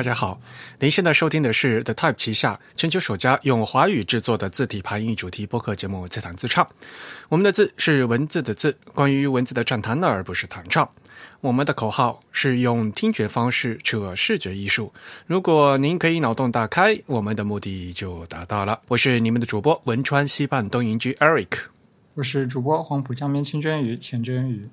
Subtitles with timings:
[0.00, 0.40] 大家好，
[0.78, 6.64] 您现在收听的是 The Type 旗下全球首家用华语制作的字体排音主题播客节目《自弹自唱》。
[7.28, 10.88] 我们的字是文字的字，关于文字的畅谈，而不是弹唱。
[11.42, 14.90] 我们的口号是用听觉方式扯视觉艺术。
[15.26, 18.80] 如果您可以脑洞大开，我们的目的就达到了。
[18.88, 21.58] 我是你们的主播汶川西畔东营居 Eric，
[22.14, 24.66] 我是主播黄浦江边清蒸鱼钱真鱼。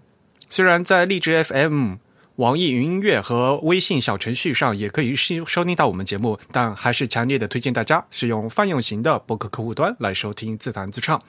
[0.48, 1.96] 虽然在荔枝 FM。
[2.38, 11.20] 网易云音乐和微信小程序上也可以收收听到我们节目，但还是强烈的推荐大家使用泛用型的播客客户端来收听自弹自唱。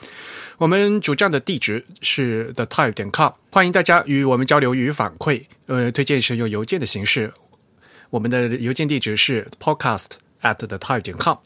[0.59, 5.45] 我们主站的地址是 the type 点 com，欢迎大家与我们交流与反馈。
[5.65, 7.33] 呃，推荐使用邮件的形式，
[8.11, 10.11] 我们的邮件地址是 podcast
[10.43, 11.39] at the type 点 com。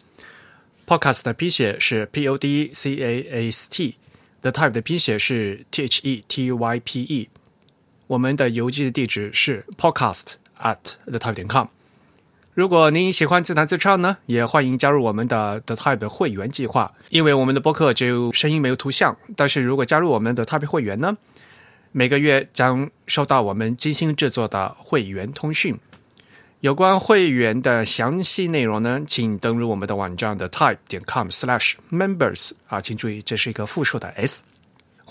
[0.88, 6.50] podcast 的拼写是 p o d c a s t，the type 的拼写是 t h e t
[6.50, 7.28] y p e。
[8.06, 11.66] 我们的邮寄的地址是 podcast at the type 点 com。
[12.54, 16.92] 如果您喜欢自弹自唱呢，也欢迎加入我们的 The Type 会员计划。
[17.08, 21.16] 因为我们的播客只有声音没有图像，但是如果加入我们的 Type 会员呢，
[21.92, 25.78] 每个月将收到我们精心制作的会员通讯。
[26.60, 34.44] 有关会员的详细内容呢，请登录我们的网站的 type 点 com slash members 啊，请注意这是一个复数的 s。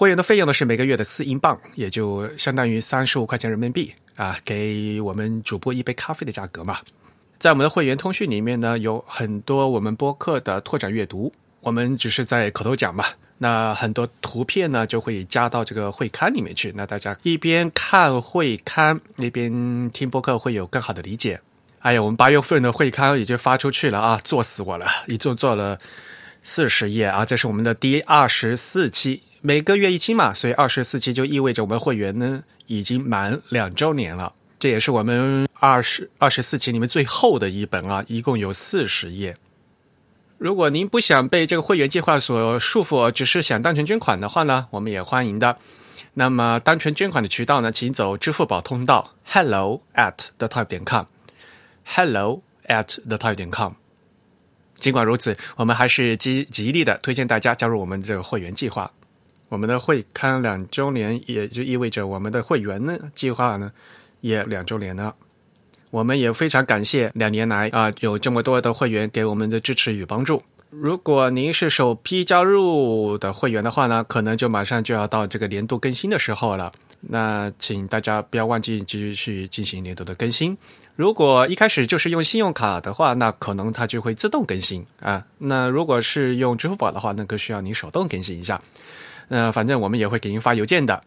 [0.02, 6.80] 会员的费用呢是每个月的四英镑，也就相当于三十五块钱人民币啊，给我们主播一杯咖啡的价格嘛。
[7.38, 13.06] 在我们的会员通讯里面呢，有很多我们播客的拓展阅读，我们只是在口头讲嘛。
[13.38, 21.40] 那很多图片呢就会加到这个会刊里面去，那大家一边看会刊，一边听播客会有更好的理解。
[21.82, 25.78] 哎呀，我们八月份的会刊已经发出去了啊，做死我了，一做做了
[26.44, 29.24] 四十页啊，这是我们的第二十四期。
[29.42, 34.34] 每个月一期嘛，所以二十四期就意味着我们会员呢已经满两周年了。
[34.60, 39.36] 这也是我们二十二十四期里面最后的一本啊，一共有四十页。
[40.38, 45.58] 如果您不想被这个会员计划所束缚，只是想单纯捐款的话呢，我们也欢迎的。
[46.14, 53.74] 那么单纯捐款的渠道呢，请走支付宝通道，hello at the type 点 com，hello at the type 点 com。
[54.82, 58.92] 尽管如此，我们还是极极力的推荐大家加入我们这个会员计划。
[59.48, 63.72] 我们的会刊两周年，也就意味着我们的会员呢计划呢
[64.22, 65.14] 也两周年了。
[65.92, 70.42] 我们也非常感谢两年来啊有这么多的会员给我们的支持与帮助。
[70.70, 76.72] 如果您是首批加入的会员的话呢，可能就马上就要到这个年度更新的时候了。
[77.02, 80.58] 那请大家不要忘记继续去进行年度的更新。
[81.02, 85.26] 如果一开始就是用信用卡的话，那可能它就会自动更新啊。
[85.40, 88.62] 那如果是用支付宝的话，那个需要你手动更新一下。
[89.30, 91.02] 呃，反正我们也会给您发邮件的。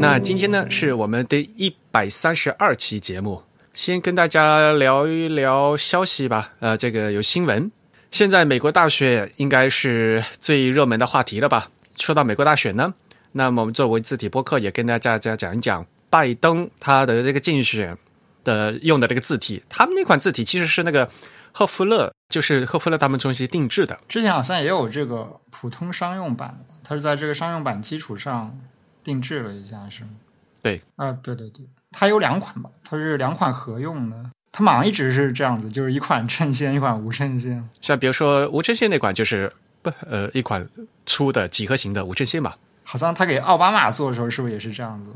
[0.00, 3.40] 那今天呢，是我们第一百三十二期节目，
[3.72, 6.50] 先跟大家聊一聊消息吧。
[6.58, 7.70] 呃，这个有新闻，
[8.10, 11.70] 现在美国大选应该是最热门的话题了吧？
[11.98, 12.92] 说到美国大选呢，
[13.30, 17.98] 那么我们作为字体播客，也跟大家讲一讲拜登他的这个竞选
[18.44, 21.10] 的用的这个字体，他们那款字体其实是那个。
[21.56, 28.58] 赫夫勒就是赫夫勒他们中心定制的，之前好像也有这个普通商用版的，它是在这个商用版基础上
[29.04, 30.10] 定制了一下，是吗？
[30.60, 34.16] 对，啊，对对对，它有两款吧，它是两款合用的，
[34.50, 37.64] 它好像一直是这样子，就是一款衬线，一款无衬线。
[37.80, 39.48] 像比如说无衬线那款，就是
[39.80, 40.68] 不呃一款
[41.06, 42.56] 粗的几何形的无衬线吧。
[42.82, 45.12] 好像他给奥巴马做的时候，是不是也是这样子？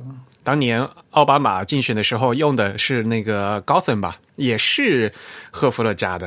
[0.49, 5.13] 当年奥巴马竞选的时候用的是那个高森吧，也是
[5.51, 6.27] 赫夫勒家的，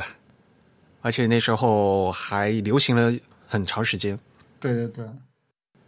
[1.00, 3.12] 而且那时候还流行了
[3.48, 4.16] 很长时间。
[4.60, 5.04] 对对对，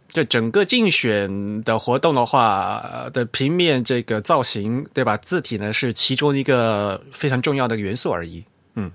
[0.09, 5.15] 这整个竞选的活动的话的平面这个造型，对吧？
[5.15, 8.43] 字体呢是其中一个非常重要的元素而已。
[8.73, 8.91] 嗯，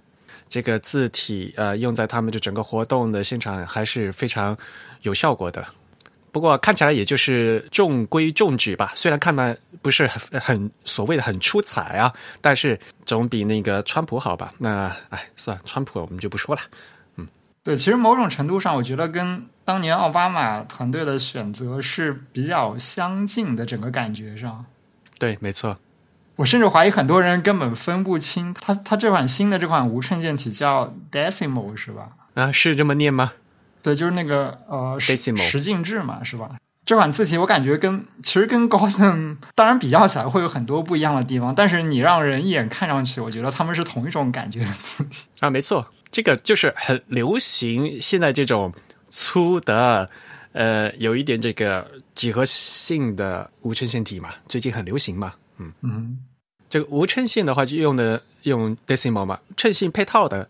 [0.51, 4.55] 这个字体呃用在他们的整个活动的现场还是非常
[5.01, 5.67] 有效果的。
[6.33, 14.53] 不过看起来也就是中规中矩吧，虽然看来不是很很所谓的很出彩啊，但是总比那个川普好吧？
[14.59, 16.61] 那哎，算了，川普我们就不说了。
[17.17, 17.27] 嗯，
[17.63, 24.65] 对，其实某种程度上，我觉得跟当年奥巴马团队的选择是比较相近的，整个感觉上。
[25.19, 25.79] 对，没错。
[26.37, 32.11] 我甚至怀疑很多人根本分不清，他他这款新的这款无衬线体叫 Decimal 是吧？
[32.35, 33.33] 啊，是这么念吗？
[33.83, 36.51] 对，就是那个呃，十十进制嘛，是吧？
[36.87, 45.49] 这款字体我感觉跟其实跟高登当然比较起来会有很多不一样的地方，但是你让人一眼看上去，我觉得他们是同一种感觉的字体 啊。
[45.49, 48.73] 没错，这个就是很流行，现在这种
[49.09, 50.11] 粗的
[50.53, 55.35] 呃，有一点这个几何性的无衬线体嘛，最近很流行嘛。
[55.59, 56.19] 嗯嗯，
[56.69, 60.49] 这个无衬线的话就用的用 decimal 嘛，衬线配套的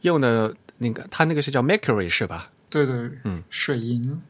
[0.00, 2.50] 用的那个，它那个是叫 mercury 是吧？
[2.68, 4.20] 对对，嗯，水银，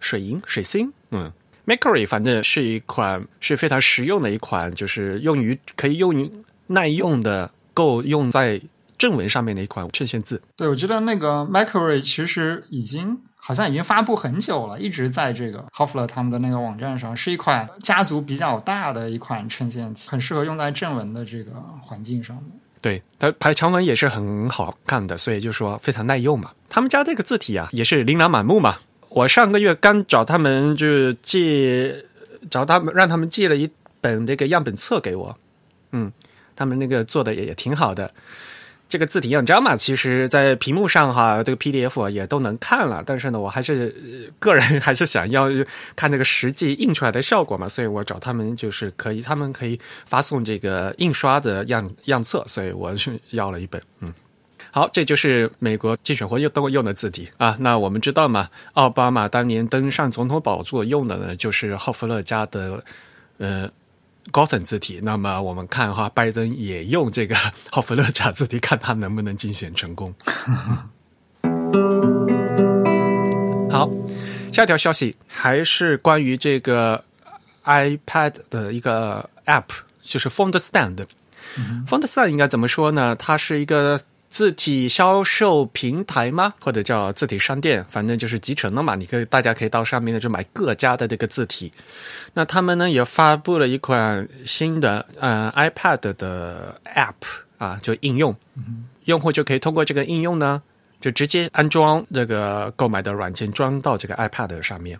[0.00, 1.32] 水银，水星，嗯
[1.66, 6.30] ，mercury 反正是一款是非常实用的一款，就是用于可以用于
[6.68, 8.60] 耐用的，够用在
[8.96, 10.42] 正文上面的一款衬线字。
[10.56, 13.20] 对，我觉得那个 mercury 其实已经。
[13.44, 21.50] 好像已经发布很久了，一直在这个 Hoffler 他们的那个网站上，是一款家族比较大的一款衬线体，很适合用在正文的这个
[21.82, 22.52] 环境上面。
[22.82, 26.50] 对，它排长文也是很好看的，所以就说非常耐用嘛。
[26.68, 28.76] 他们家这个字体啊，也是琳琅满目嘛。
[29.08, 32.04] 我上个月刚找他们，就是借
[32.50, 33.70] 找他们，让他们寄了一
[34.00, 35.38] 本这个样本册给我。
[35.92, 36.10] 嗯，
[36.56, 38.12] 他们那个做的也也挺好的。
[38.92, 43.02] 这个字体样章嘛，其实，在屏幕上哈，这个 PDF 也都能看了。
[43.06, 45.48] 但是呢，我还是个人还是想要
[45.96, 53.80] 看这个实际印出来的效果嘛，所以我找他们就是可以，他们可以发送这个印刷的样样册，所以我是要了一本。
[54.00, 54.12] 嗯，
[54.70, 57.56] 好，这就是美国竞选活动都用的字体啊。
[57.60, 62.84] 那我们知道嘛，奥巴马当年登上总统宝座用的呢，就是赫弗勒家的
[63.38, 63.70] 呃。
[64.30, 67.34] 高层字体，那么我们看哈，拜登也用这个
[67.70, 70.14] 浩弗勒假字体，看他能不能竞选成功。
[73.70, 73.90] 好，
[74.52, 77.04] 下一条消息还是关于这个
[77.64, 79.64] iPad 的一个 App，
[80.02, 81.06] 就是 Fondstand。
[81.86, 83.16] Fondstand 应该怎么说呢？
[83.16, 84.00] 它是一个。
[84.32, 86.54] 字体销售平台吗？
[86.58, 88.94] 或者叫字体商店，反正就是集成了嘛。
[88.94, 91.70] 你可以，大家可以到上面呢，就买各家的这个字体。
[92.32, 97.12] 那他们呢也发布了一款新的呃 iPad 的 App
[97.58, 98.34] 啊，就应用，
[99.04, 100.62] 用户就可以通过这个应用呢，
[100.98, 104.98] 就直接安装这个购买的软件，装到这个 iPad 上面。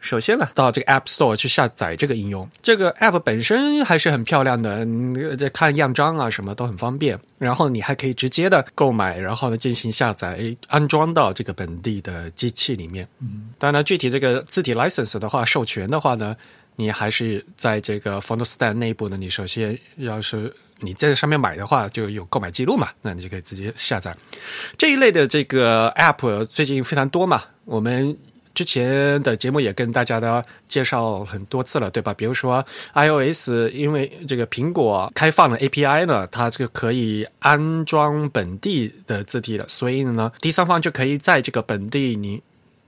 [0.00, 2.48] 首先呢，到这个 App Store 去下载这个应用。
[2.62, 4.86] 这个 App 本身还是很漂亮的，
[5.36, 7.18] 这看样章啊什么都很方便。
[7.38, 13.06] 然后你还可以直接的购买，然后呢进行下载，安装到这个本地的机器里面。
[13.20, 16.34] 嗯，当然具体这个字体 license 的话，授权的话呢，
[16.76, 19.18] 你还是在这个 Font Stand 内部呢。
[19.18, 24.16] 你首先要是你在上面买的话，就有购买记录嘛，那你就可以直接下载
[24.78, 26.46] 这一类的这个 App。
[26.46, 28.16] 最近非常多嘛，我们。
[28.52, 32.12] 之前的节目也跟大家的介绍很多次了，对吧？
[32.12, 32.64] 比如说
[32.94, 42.42] iOS，因为这个苹果开放了 API 呢，它这个可以安装本地的字体了，所以呢，第三方就可以在这个本地你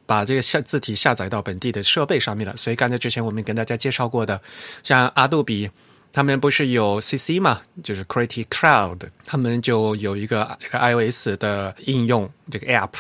[0.05, 2.55] 把这个下字体下载到本地的设备上面了。
[2.57, 4.39] 所以刚才之前我们跟大家介绍过的，
[4.83, 5.71] 像阿杜比
[6.13, 12.91] 他们不是有 CC 嘛，就是 Creative Cloud，他们就有一个这个 iOS 的应用，这个 App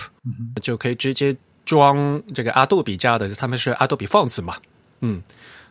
[0.62, 1.36] 就可以直接。
[1.64, 4.56] 装这个阿杜比家的，他们是阿杜比 Fonts 嘛，
[5.00, 5.22] 嗯，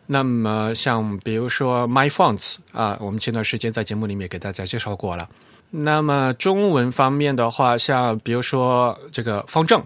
[0.06, 5.28] 那么像比如说 My Fonts 啊，我们前段时间在节目里面给大家介绍过了。
[5.70, 9.82] 那么中文方面的话，像比如说这个方正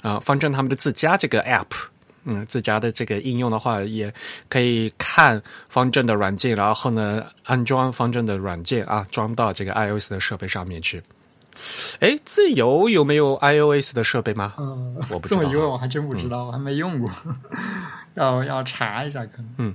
[0.00, 1.66] 啊，方正他们的自家这个 App，
[2.24, 4.12] 嗯，自家的这个应用的话，也
[4.48, 11.02] 可以看方正的软件，然后呢安装方正的软件啊，装到这个 iOS 的设备上面去。
[12.00, 14.54] 哎，自由有没有 iOS 的设备吗？
[14.56, 15.40] 呃，我不知道。
[15.40, 17.10] 这么一问，我还真不知道，我还没用过，
[18.14, 19.48] 要要查一下可能。
[19.58, 19.74] 嗯，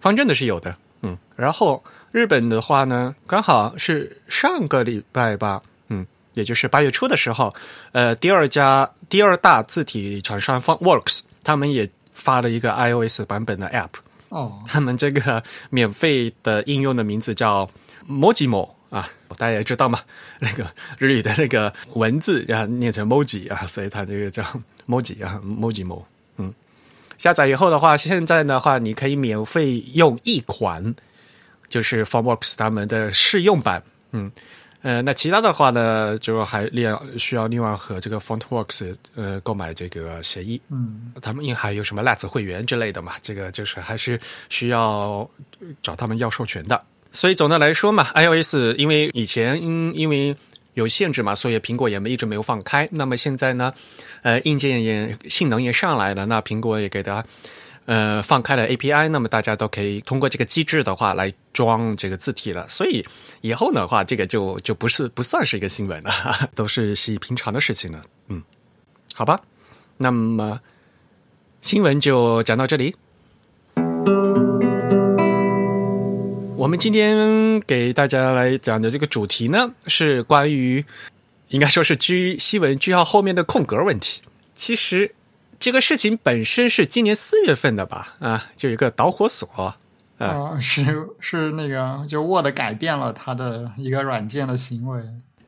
[0.00, 0.76] 方正的是有的。
[1.02, 7.52] 嗯，然后日本的话呢，刚好是上个礼拜吧，嗯，也就是八月初的时候，
[7.92, 13.90] 呃，第二家第二大字体厂商 FontWorks 他们也发了一个 iOS 版本的 App。
[14.28, 17.68] 哦，他们这个免费的应用的名字叫
[18.08, 18.75] Mojimo。
[18.90, 20.00] 啊，大家也知道嘛，
[20.38, 24.42] 那个日语的那个文字要念成 moji 啊，所以它这个叫
[24.86, 26.02] moji 啊，mojimo。
[26.36, 26.54] 嗯，
[27.18, 30.94] 下载以后的话，现在的话你可以免费用一款，
[31.68, 33.82] 就是 FontWorks 他们的试用版。
[34.12, 34.30] 嗯，
[34.82, 40.60] 呃，那其他的话呢，就还另需要另外和这个 FontWorks 呃购买这个协议。
[40.68, 43.14] 嗯，他们还有什么 Let's 会员之类的嘛？
[43.20, 45.28] 这个就是还是需要
[45.82, 46.80] 找他们要授权的。
[47.16, 50.36] 所以总的来说嘛，iOS 因为以前因因为
[50.74, 52.86] 有限制嘛，所以苹果也没一直没有放开。
[52.92, 53.72] 那么现在呢，
[54.20, 57.24] 呃，硬件也性能也上来了，那苹果也给它
[57.86, 62.68] 呃放开了 API，那么大家都可以通过这个机制的话来装这个字体了。
[62.68, 63.02] 所以
[63.40, 66.12] 以后的话，这个就就不是不算是一个新闻了，
[66.54, 68.02] 都是稀奇平常的事情了。
[68.28, 68.42] 嗯，
[69.14, 69.40] 好吧，
[69.96, 70.60] 那么
[71.62, 72.94] 新闻就讲到这里。
[76.56, 80.82] 我们今天给大家来讲的这个主题呢，是关于
[81.48, 84.22] 应该说是居新闻句号后面的空格问题。
[84.54, 85.14] 其实
[85.58, 88.14] 这个事情本身是今年四月份的吧？
[88.20, 89.74] 啊，就一个导火索，
[90.16, 95.02] 啊，是是那个，就 Word 改变了它的一个软件的行为。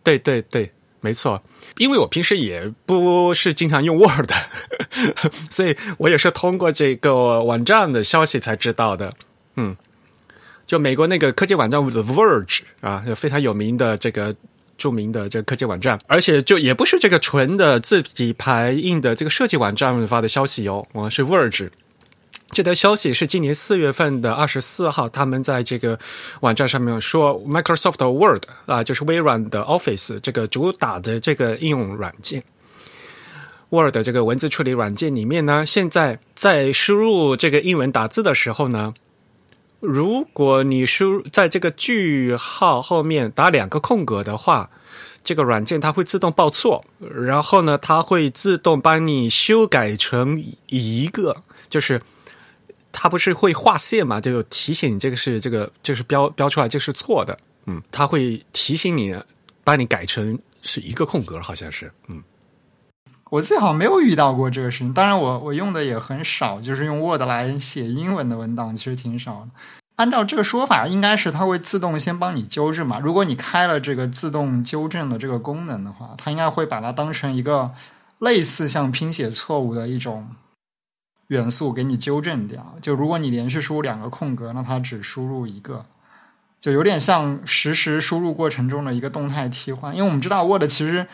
[0.04, 1.42] 对对对，没错。
[1.78, 4.30] 因为我平时也不是经常用 Word，
[5.50, 9.14] 所以我也是通过这个网站的消息才知道的。
[9.56, 9.74] 嗯，
[10.68, 14.36] 就美国那个科技网站 The Verge 啊，非常有名的这个
[14.76, 21.70] 著名的这个科技网站，而且就也不是这个纯的自己排印的这个设计网站发的消息哦，我是 Verge。
[22.50, 25.98] 这条消息是今年四月份的二十四号，他们在这个
[26.40, 32.42] 网站上面说，Microsoft Word 啊，就是微软的 Office 这个主打的这个应用软件
[33.70, 38.94] ，Word 这个文字处理软件里面呢，现在在输入这个英文打字的时候呢，
[39.80, 44.70] 如果你输在这个句号后面打两个空格的话，
[45.22, 52.00] 这个软件它会自动报错，然后呢，它会自动帮你修改成一个，就是。
[52.90, 54.18] 它不是会划线嘛？
[54.20, 57.38] 就提醒你这个是这个，就是标标出来这是错的。
[57.66, 59.14] 嗯，它会提醒你，
[59.62, 61.92] 把你改成是一个空格，好像是。
[62.08, 62.20] 嗯，
[63.30, 64.92] 我自己好像没有遇到过这个事情。
[64.92, 69.48] 当然，我我用的也很少，就是用 Word 来写英文的文档，其实挺少的。
[69.96, 72.98] 按照这个说法，应该是它会自动先帮你纠正嘛。
[72.98, 77.72] 如果你开了这个自动纠正的这个功能的话，它应该会把它当成一个
[78.18, 80.28] 类似像拼写错误的一种。
[81.28, 82.74] 元素给你纠正掉。
[82.80, 85.84] 就如果你连续输入两个空格，那它只输入一个，
[86.58, 89.94] 就有点像实时输入过程中的一个动态替换。
[89.94, 91.06] 因为我们知道 Word 其实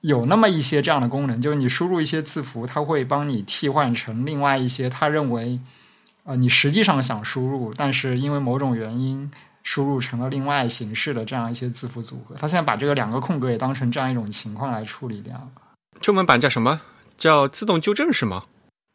[0.00, 5.58] 有那么一些这样的功能，就是你输入一些字符，它会帮你替换成另外一些它认为
[6.24, 9.30] 呃你实际上想输入，但是因为某种原因
[9.62, 12.34] 输入成了另外形式的这样一些字符组合。
[12.38, 15.50] 它现在把这个两个空格也当成这样一种情况来处理掉。
[16.00, 16.80] 中文版叫什么？
[17.16, 18.44] 叫自动纠正是吗？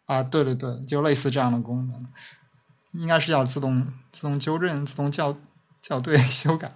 [0.05, 2.05] 啊，对对对，就类似这样的功能，
[2.93, 5.35] 应该是要自动自动纠正、自动校
[5.81, 6.71] 校对、 修改。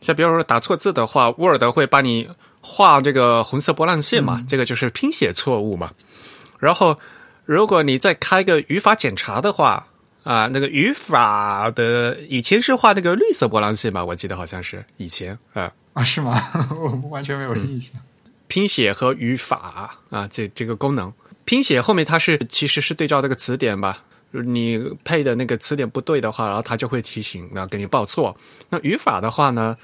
[0.00, 2.30] 像比如说打错字的话，Word 会把你
[2.60, 5.92] 画这个红色波浪线嘛，这个就是拼写错误嘛。
[6.58, 6.98] 然后
[7.44, 9.86] 如果你再开个语法检查的话，
[10.24, 16.42] 啊，那个语法的以前是画那个绿色波浪线吧，我记得好像是以前啊啊是吗？
[16.78, 17.94] 我完全没有印象。
[18.48, 21.12] 拼写和语法啊，这这个功能。
[21.44, 28.36] 拼写后面它是其实是对照这个词典吧，你配的那个词典不对的话，然后它就会提醒，然后给你报错。
[28.68, 29.76] 那语法的话呢，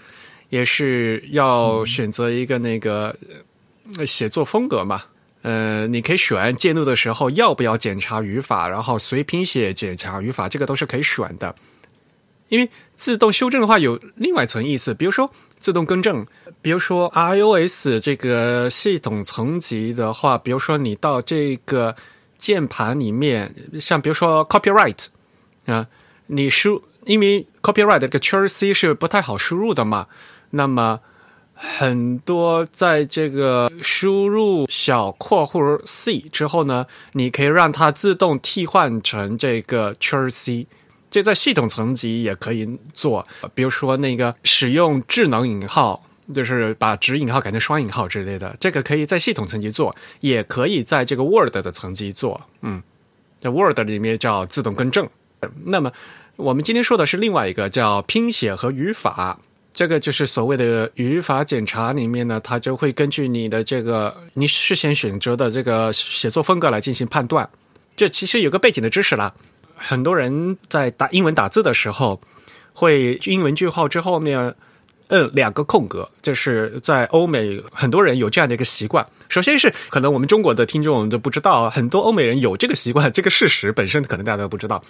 [0.54, 3.16] 也是要选择一个那个
[4.06, 5.02] 写作风格嘛，
[5.42, 11.52] 呃，你可以选键入的时候要不要检查语法，然后随拼写检查语法，这个都是可以选的。
[12.50, 16.24] 因为自动修正的话有另外一层意思，比如说自动更正，
[16.62, 21.96] 比如说 iOS 这个系统层级的话，比如说你到这个
[22.38, 25.06] 键盘里面，像比如说 copyright
[25.66, 25.88] 啊，
[26.28, 30.06] 你输因为 copyright 这个圈 C 是不太好输入的嘛，
[30.56, 31.00] 那么
[31.52, 40.66] 很多在这个输入小括弧 C 之后呢，你可以让它自动替换成这个圈 C。
[41.10, 52.42] 这在系统层级也可以做，比如说那个使用智能引号，就是把直引号改成双引号之类的，这个可以在系统层级做，也可以在这个 Word 的层级做。
[52.62, 52.82] 嗯，
[53.38, 55.08] 在 Word 里面叫自动更正。
[55.66, 55.92] 那么
[56.36, 59.38] 我们今天说的是另外一个叫拼写和语法，
[59.74, 67.46] 这个就是所谓的语法检查里面呢，它就会根据你的这个你事先选择的这个写作风格来进行判断。
[67.96, 69.34] 这其实有个背景的知识啦。
[69.74, 72.20] 很多人在打英文打字的时候，
[72.72, 74.54] 会英文句号之后面
[75.08, 79.04] 摁两个空格，这是在欧美很多人有这样的一个习惯。
[79.28, 84.82] 首先是可能我们中国的听众我们都不知道，很多欧美人有这个习惯，这个事实本身可能大家都不知道。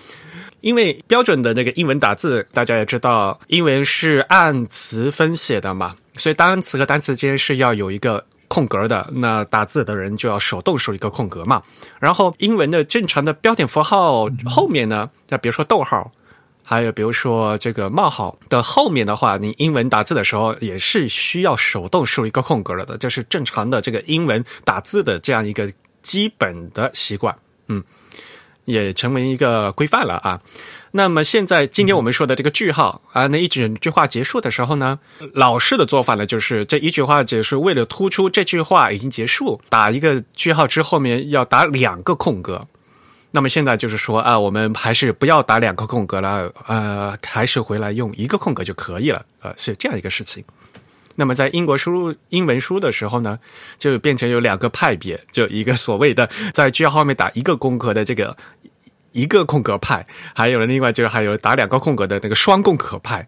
[0.64, 8.24] 因为标准的那个英文打字，大家也知道，英文是按词分写的嘛，所以单词和单词之间是要有一个。
[8.46, 9.10] 空格的。
[9.12, 11.60] 那打字的人就要手动输一个空格嘛，
[11.98, 16.12] 然后英文的正常的标点符号后面呢，那比如说逗号，
[16.62, 25.68] 还有比如说这个冒号的后面的话，你英文打字的时候也是需要手动输一个空格的，这是正常的这个英文打字的这样一个
[26.02, 27.82] 基本的习惯，嗯，
[28.64, 30.40] 也成为一个规范了啊。
[30.92, 35.00] 那么现在，今天我们说的这个句号啊，那一整句话结束的时候呢，
[35.32, 42.68] 老式的做法呢，就是这一句话结束，为了突出这句话已经结束，打一个句号之后面要打两个空格。
[43.32, 50.44] 那么现在就是说啊，我们还是不要打两个空格了，呃，还是回来用一个空格就可以了，呃，是这样一个事情。
[51.16, 53.38] 那么在英国输入英文书的时候呢，
[53.78, 58.36] 就变成有两个派别，就一个所谓的在句号后面打一个空格的这个。
[59.14, 60.04] 一个空格派，
[60.34, 63.24] 还有另外就是还有打两个空格的那个双空格派，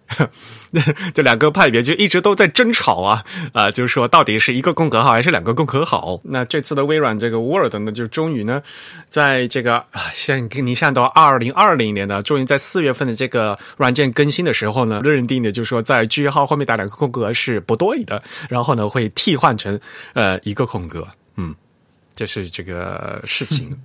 [1.15, 6.21] 这两个派别就一直都在争吵啊啊，就是说到底是一个空格好还是两个空格好？
[6.25, 8.61] 那这次的微软这个 Word 呢，就终于呢，
[9.09, 19.79] 在这个啊，像你像到二零二零年呢，终于在四月份的这个软件更新的时候呢，认定的就是说在句号后面打两个空格是不对的，然后呢会替换成
[20.15, 21.55] 呃一个空格，嗯，
[22.17, 23.77] 这是这个事情。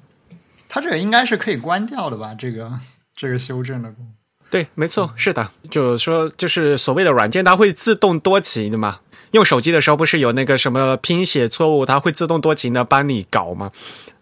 [0.73, 2.33] 它这个应该是可以关掉的吧？
[2.33, 2.71] 这个
[3.13, 4.07] 这个修正的功
[4.49, 8.99] 对，没错，是的，就是说，就是所谓的软件，它会自动多情的嘛。
[9.31, 13.69] 用手机的时候，不是有那个什么拼写错误，它会自动多情的帮你搞吗？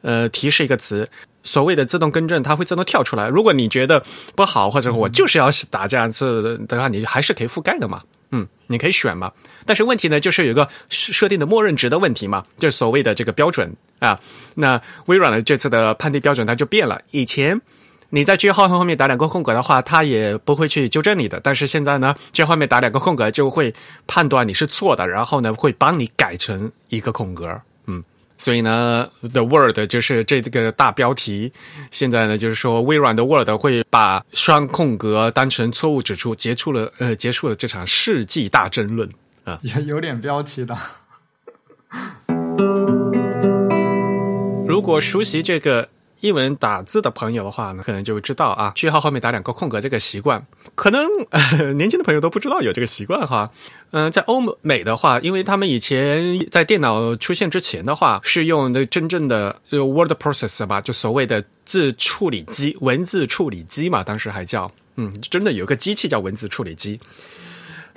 [0.01, 1.07] 呃，提示一个词，
[1.43, 3.27] 所谓的自动更正，它会自动跳出来。
[3.27, 4.03] 如果你觉得
[4.35, 8.01] 不好，或者我就是要打这样子的话，你还是可以覆盖的嘛。
[8.31, 9.31] 嗯，你可以选嘛。
[9.67, 14.19] 但是问题呢，就是有一个设定的默认值的问题嘛，就是所谓的这个标准啊。
[14.55, 16.99] 那微软的这次的判定标准它就变了。
[17.11, 17.61] 以前
[18.09, 21.39] 你在句号后面打两个空格的话，它也不会去纠正你的。
[21.39, 23.71] 但是现在呢，句号后面打两个空格就会
[24.07, 27.61] 判断你是错的，然后呢会帮你改成一个空格。
[27.85, 28.03] 嗯，
[28.35, 31.53] 所以呢，The Word 就是这个大标题。
[31.91, 39.07] 现在呢，就是说微软的 Word 会把双空格当成错误指出，结束了呃结束了这场世纪大争论。
[39.43, 40.75] 啊也有点标题的。
[44.69, 50.45] 如果熟悉这个英文打字的朋友的话呢，可能就知道啊，句号后面打两个空格这个习惯，
[50.75, 51.09] 可能
[51.75, 53.49] 年轻的朋友都不知道有这个习惯哈。
[53.89, 66.99] 嗯，在欧美的话，因为他们以前在电脑出现之前的话，是用的真正的 word processor 吧，就所谓的字处理机、文字处理机嘛，当时还叫嗯，真的有一个机器叫文字处理机。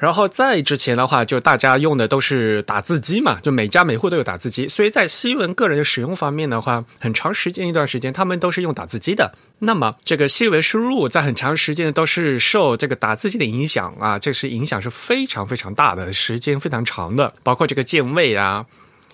[0.02, 9.32] 然后再之前的话，就大家用的都是打字机嘛，就每家每户都有打字机，所以在西文个人的使用方面的话，很长时间一段时间他们都是用打字机的。
[9.60, 17.32] 那么这个西文输入在很长时间都是受这个打字机的影响啊，这是影响是非常非常大的，时间非常长的。
[17.44, 18.66] 包括这个键位啊，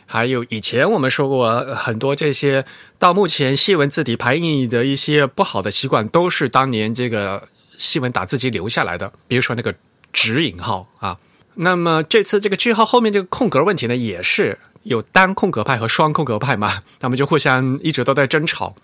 [0.07, 2.65] 还有以前我们说过很多这些，
[2.99, 7.47] 到目前西文字体排印的一些不好的习惯，都是当年这个
[7.77, 9.75] 西文打字机留下来的，比如说那个。
[10.21, 11.17] 直引号啊，
[11.55, 18.75] 那么这次这个句号后面这个空格问题呢，也是有单空格派和双空格派嘛， 他们就互相一直都在争吵。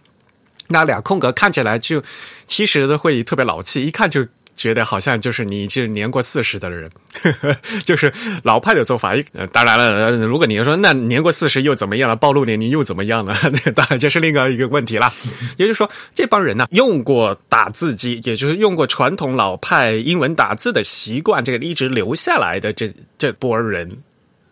[0.68, 2.00] 那俩空格看起来就
[2.46, 4.26] 其实都会特别老气，一看就。
[4.56, 6.90] 觉得好像就是你是年过四十的人，
[7.84, 8.12] 就是
[8.42, 9.14] 老派的做法。
[9.52, 12.14] 当然了，如果你说那年过四十又怎么样了？
[12.14, 13.34] 暴露年龄又怎么样了？
[13.64, 15.12] 那当然这是另外一个问题了。
[15.56, 23.98] 也就是说，这帮人呢，用过打字机，也就是用过传统老派英文打字的习惯，这个一直留下来的这这波人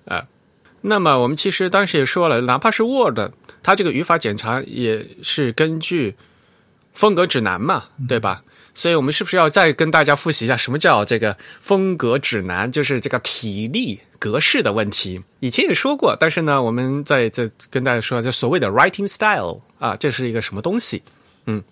[0.06, 0.24] 啊。
[0.80, 3.20] 那么我们其实当时也说了，哪怕是 Word，
[3.62, 6.16] 它这个语法检查也是根据
[6.92, 8.42] 风格指南嘛，对吧？
[8.74, 12.72] 所以我们是不是要再跟大家复习一下什么叫这个风格指南？
[12.72, 15.20] 就是这个体例格式的问题。
[15.40, 21.02] 以前也说过，但是呢，我们在这跟大家说，就所谓的 writing style 啊，这是一个什么东西？
[21.44, 21.62] 嗯，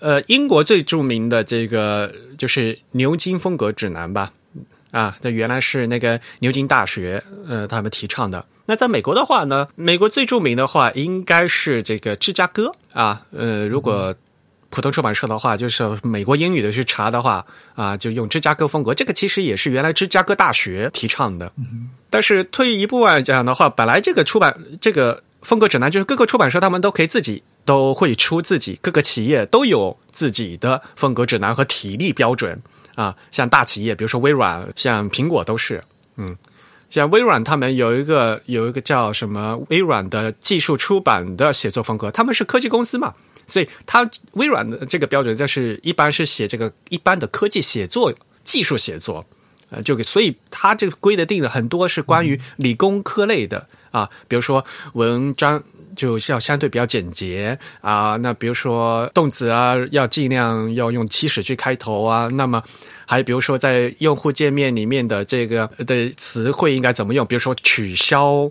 [0.00, 4.32] 呃，英国最著名的这个就是牛津风格指南吧？
[4.90, 8.44] 啊，这原来是那个牛津大学呃他们提倡的。
[8.66, 14.14] 那在美国的话呢，美国最著名的话应该是这个芝加哥啊，呃，如果。
[14.72, 18.94] 普通出版社的话，就是美国英语的去查的话，啊，就用芝加哥风格。
[18.94, 21.52] 这个其实也是原来芝加哥大学提倡的。
[22.08, 32.58] 但是退一步来讲的话，本来这个出版这个风格指南，就是各个出版社他们都可以自己都会出自己，各个企业都有自己的风格指南和体力标准
[32.94, 33.14] 啊。
[33.30, 35.84] 像大企业，比如说微软，像苹果都是，
[36.16, 36.34] 嗯，
[36.88, 43.12] 像微软他们有一个有一个叫什么微软的技术出版的写作风格，他们是科技公司嘛。
[43.46, 48.12] 所以，它微软的这个标准就是一般是写这个一般的科技写作、
[48.44, 49.26] 技术写作，
[49.70, 55.62] 呃，就所以它这个规的定的很多是关于理工科类的啊，比如说文章
[55.94, 62.62] 就是要相对比较简洁啊，那比如说动词啊要尽量要用起始句开头啊，那么
[63.06, 68.50] 还比如说在用户界面里面的这个的词汇应该怎么用，比如说取消。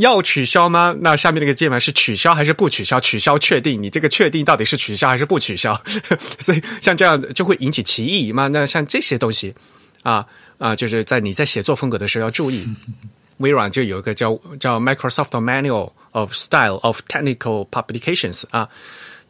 [0.00, 0.94] 要取消吗？
[1.00, 2.98] 那下面那个键盘是取消还是不取消？
[2.98, 5.80] 取消确定，你这个确定到底是取消还是不取消？
[6.40, 8.48] 所以像这样就会引起歧义嘛？
[8.48, 9.54] 那像这些东西，
[10.02, 10.26] 啊
[10.58, 12.66] 啊，就是在你在写作风格的时候要注意。
[13.38, 18.68] 微软就有一个叫叫 Microsoft Manual of Style of Technical Publications 啊，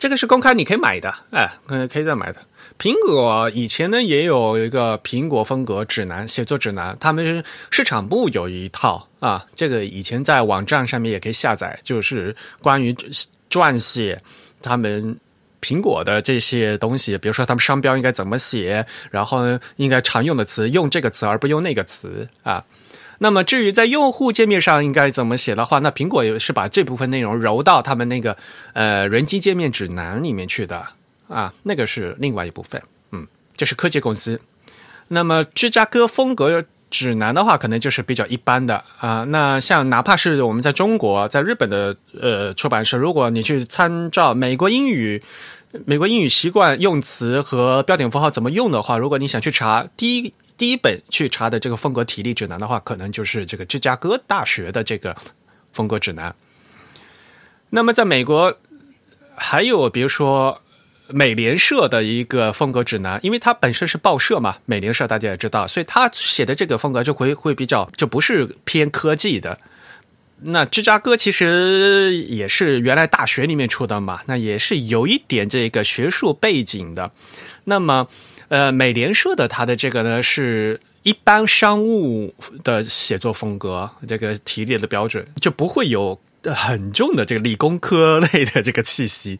[0.00, 2.42] 这个是公开，你可以买的，哎，可以可以再买的。
[2.76, 12.92] 苹果以前呢也有一个苹果风格指南、写作指南，他们市场部有一套啊，这个以前在网站上面也可以下载，就是关于
[13.50, 14.18] 撰写
[14.62, 15.14] 他们
[15.60, 22.64] 苹果的这些东西，比如说他们商标应该怎么写，然后呢，应该常用的词用这个词而不用那个词啊。
[23.18, 28.34] 那么至于在用户界面上应该怎么写的话，那苹果也是把这部分内容揉到他们那个
[28.72, 30.86] 呃人机界面指南里面去的
[31.28, 32.82] 啊，那个是另外一部分。
[33.12, 34.40] 嗯，这是科技公司。
[35.08, 36.64] 那么芝加哥风格。
[36.90, 39.24] 指南的话，可能就是比较一般的啊。
[39.28, 45.22] 那像哪怕是我们在中国、在日本的呃出版社，如果你去参照美国英语、
[45.86, 55.16] 美国英语习惯用词和标点符号怎么用的话，如果你想去查第一第一本去查的这个风格体例指南的话，可能就是这个芝加哥大学的这个
[55.72, 56.34] 风格指南。
[57.70, 58.56] 那么在美国，
[59.36, 60.60] 还有比如说。
[61.12, 69.58] 美联社的一个风格指南，因为它本身是报社嘛，美联社大家也知道，所以他写的这个风格就会会比较就不是偏科技的。
[70.42, 77.12] 那芝加哥其实也是原来大学里面出的嘛，那也是有一点这个学术背景的。
[77.64, 78.08] 那么，
[78.48, 89.38] 呃，美联社的它的这个呢是一般商务的写作风格，这个提炼的标准就不会有很重的这个理工科类的这个气息。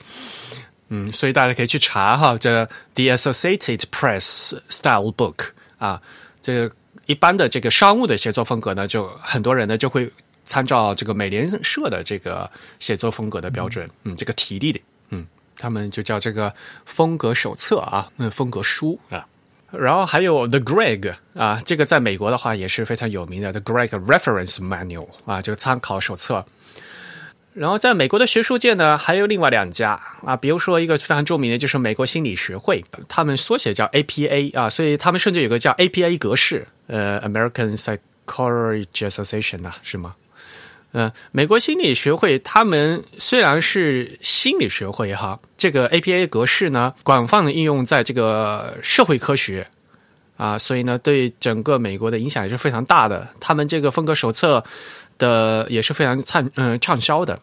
[0.93, 6.03] 嗯，所以大家可以去查哈，这 The Associated Press Style Book 啊，
[6.43, 6.75] 这个
[7.07, 10.11] 一般的这个商务的写作风格呢，就很多人呢就会
[10.45, 12.51] 参照这个美联社的这个
[12.81, 15.25] 写作风格的标准，嗯，这个体例的，嗯，
[15.57, 16.53] 他们就叫这个
[16.85, 19.25] 风格手册啊，嗯，风格书啊，
[19.71, 26.45] 然后还有 The Greg 啊，这个在美国的话也是非常有名的 The Greg Reference Manual 啊，这个参考手册。
[27.61, 40.15] 然后，在美国的学术界呢，还有另外两家啊，比如说一个非常著名的，就是美国心理学会，他们缩写叫 APA 啊，所以他们甚至有个叫 APA 格式，呃，American Psychology Association 啊，是吗？
[40.93, 49.67] 嗯，美国心理学会，他们虽然是心理学会哈，这个 APA 格式呢，广泛的应用在这个社会科学
[50.39, 53.29] 啊，所以呢，对整个美国的影响也是非常大的。
[53.39, 54.65] 他们这个风格手册。
[55.21, 57.39] 的也是非常畅嗯畅销的，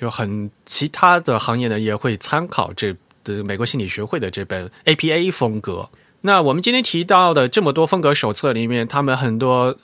[0.00, 5.90] 就很其他的行业呢也会参考这的美国心理学会的这本 APA 风格。
[6.22, 9.76] 那我们今天提到的这么多风格手册里面，他们很多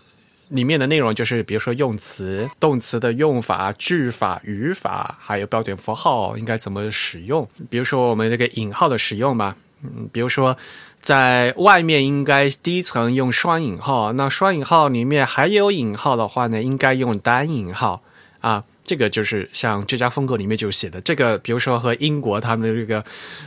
[0.48, 7.46] 里面的内容就是，比如说用词、动词的用法、句法、语法，还有标点符号应该怎么使用。
[7.68, 10.56] 比如说我们这个引号的使用嘛，嗯，比如说。
[10.98, 18.02] 在外面应该第一层用双引号，那双引号里面还有引号的话呢，应该用单引号
[18.40, 18.64] 啊。
[18.86, 23.04] 这个就是像这家风格里面就写的这个，比如说和英国他们的这个，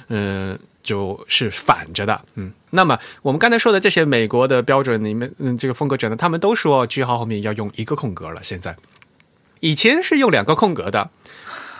[0.09, 2.51] 嗯，就是反着的，嗯。
[2.71, 8.43] 那么我们刚才说的这些美国的标准里面，嗯，这个风格者呢，他们都说句号后面要用一个空格了。
[8.43, 8.75] 现在
[9.61, 11.09] 以前是用两个空格的。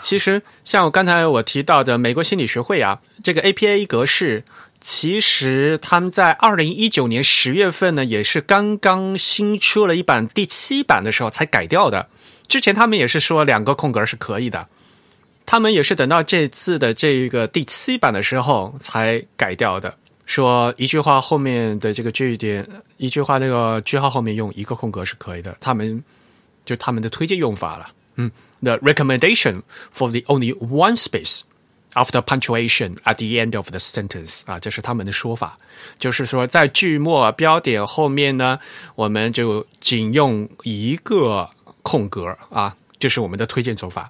[0.02, 4.43] 其实像我刚才我提到的美国心理学会啊，这个 APA 格式。
[4.82, 12.08] 其实他们在二零一九年十月份呢，也是刚刚新出了一版第七版的时候才改掉的。
[12.49, 14.67] 之前他们也是说两个空格是可以的，
[15.45, 19.95] 他们也是等到这次的这个第七版的时候才改掉的。
[20.25, 25.55] 说一句话后面的这个句点，一句话那个句号后面用一个空格是可以的。
[25.62, 26.03] 他们
[26.65, 27.91] 就他们的推荐用法了。
[28.15, 28.29] 嗯
[28.62, 29.62] ，the recommendation
[29.95, 31.41] for the only one space。
[31.93, 35.57] After punctuation at the end of the sentence 啊，这是他们的说法，
[35.97, 38.59] 就是说在句末标点后面呢，
[38.93, 41.49] 我们就仅用一个
[41.81, 44.09] 空格啊，这是我们的推荐做法。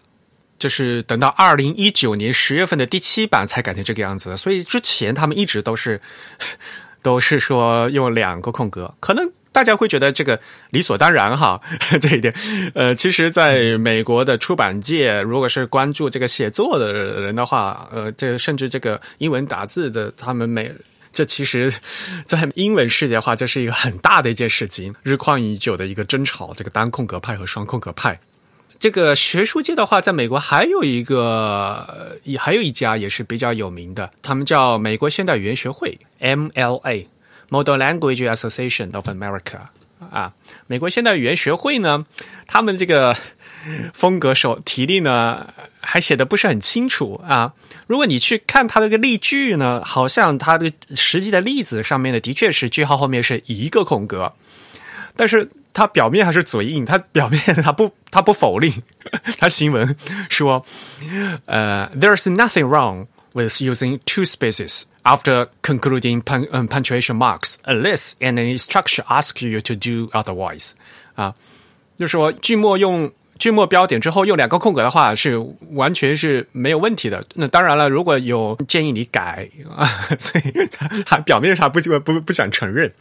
[0.58, 6.02] 这是等到二零一九年十月份的第七版才改成这个样子的，所以之前他们一直都是
[7.02, 9.32] 都是说用两个空格，可能。
[9.52, 11.60] 大家会觉得这个理所当然哈，
[12.00, 12.32] 这一点，
[12.76, 20.72] 呃，其实，在美国的出版界，如果是关注这个写作的人的话，呃，这甚至这个英文打字的，他们每
[21.20, 21.74] 这其实，
[22.26, 28.22] 在英文世界的话，这是一个很大的一件事情，日况已久的一个争吵，这个单空格派和双空格派。
[28.80, 37.08] 这个学术界的话，在美国还有一个，也还有一家也是比较有名的，他们叫美国现代语言学会 （MLA）。
[37.50, 39.60] Model Language Association of America
[40.10, 40.32] 啊，
[40.68, 42.06] 美国现代语言学会呢，
[42.48, 43.18] 他们这个
[43.94, 47.54] 风格手题例呢，还写的不是很清楚啊。
[47.88, 54.34] 如果你去看它这个例句呢，好像它的实际的例子上面呢，的确是句号后面是一个空格，
[55.16, 58.72] 但是它表面还是嘴硬，它表面它不它不否定，
[59.38, 59.96] 他新闻
[60.30, 60.66] 说，
[61.46, 64.84] 呃，There's nothing wrong with using two spaces。
[65.04, 70.74] after concluding um, punctuation marks unless an instruction asks you to do otherwise
[71.16, 71.34] 啊，
[71.98, 75.38] 就是说句末用句末标点之后用两个空格的话，是
[75.72, 77.26] 完全是没有问题的。
[77.36, 79.88] 那当然了，如果有建议你改啊，
[80.20, 82.94] 所以他还表面上不不不想承认。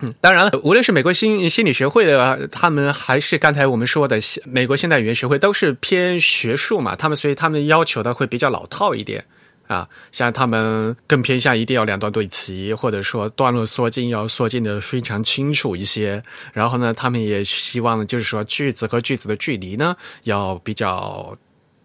[0.00, 6.94] 嗯，当然了，无论是美国心心理学会的，他们还是刚才我们说的美国现代语言学会，都是偏学术嘛。
[6.94, 9.24] 他们所以他们要求的会比较老套一点
[9.68, 16.20] 啊，像他们更偏向一定要两段对齐，或者说段落缩进要缩进的非常清楚一些。
[16.52, 21.36] 然后呢，他们也希望呢就是说句子和句子的距离呢要比较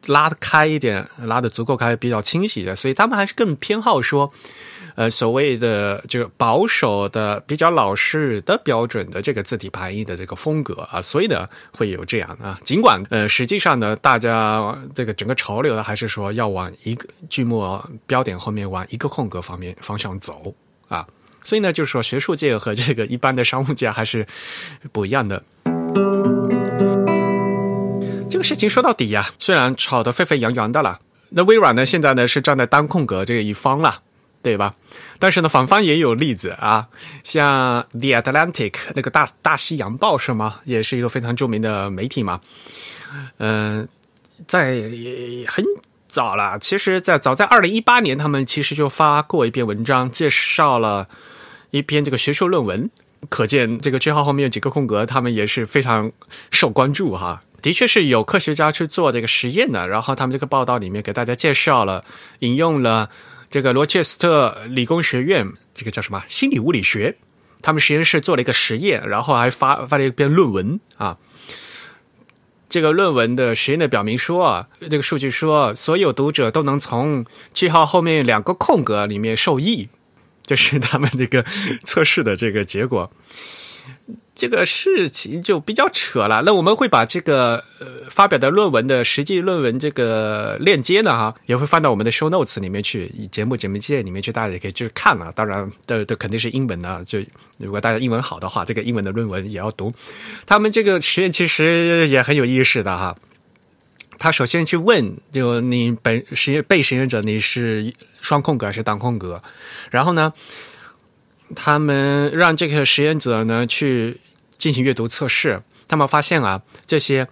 [0.08, 2.76] 拉得开一点，拉得足够开，比较清晰的。
[2.76, 4.32] 所以他们还是更偏好说。
[4.96, 12.60] 呃，所谓的就保守的、比较老式的标准的这个字体排印的这个风格啊，所以呢会有这样啊。
[12.64, 20.54] 尽管呃，实际上呢，大家这个整个潮流呢，还是说要往一个句末标点后面往一个空格方面方向走
[20.90, 21.04] 啊。
[21.44, 24.24] 所以呢，就是说学术界和这个一般的商务界还是
[24.92, 25.44] 不一样的。
[28.34, 34.02] 这个事情说到底呀，虽然吵得沸沸扬扬的了，那微软呢现在呢是站在单空格这一方了。
[34.42, 34.76] 对吧？
[35.20, 36.90] 但是呢，反方也有例子啊，
[37.24, 40.60] 像《The Atlantic》那个大大西洋报是吗？
[40.66, 42.42] 也是一个非常著名的媒体嘛。
[43.38, 43.88] 嗯，
[44.46, 44.82] 在
[45.48, 45.64] 很
[46.10, 51.08] 早了，其实，在早在二零一八年，他们其实就发过一篇文章，介绍了
[51.70, 52.90] 一篇这个学术论文。
[53.30, 56.12] 可见这个句号后面有几个空格，他们也是非常
[56.52, 57.42] 受关注哈。
[57.64, 62.06] 的确是有科学家去做这个实验的，然后他们这个报道里面给大家介绍了，
[62.40, 63.10] 引用了。
[63.50, 67.18] 这个罗切斯特理工学院，这个叫什么心理物理学？
[67.62, 71.18] 他们实验室做了一个实验，然后还发发了一篇论文啊。
[72.68, 77.24] 这个论文的实验的表明说啊，这个数据说，所有读者都能从
[77.54, 79.88] 句号后面两个空格里面受益，
[80.46, 81.46] 这是他们这个
[81.86, 83.12] 测试的这个结果。
[84.36, 86.42] 这个事情就比较扯了。
[86.44, 95.32] 那我们会把这个呃发表的论文的实际论文这个链接呢，哈，也会放到我们的 show notes 里面去，节目节目介里面去，大家也可以去看了。
[95.34, 97.20] 当然，的的肯定是英文的，就
[97.58, 99.94] 如果大家英文好的话，这个英文的论文也要读。
[100.48, 103.16] 他们这个实验其实也很有意思的哈。
[104.18, 109.44] 他首先去问，就你本实验被实验者你是双空格还是单空格，
[109.92, 110.34] 然后呢？
[111.54, 114.20] 他们让这个实验者呢去
[114.58, 117.28] 进行阅读测试，他们发现啊，这些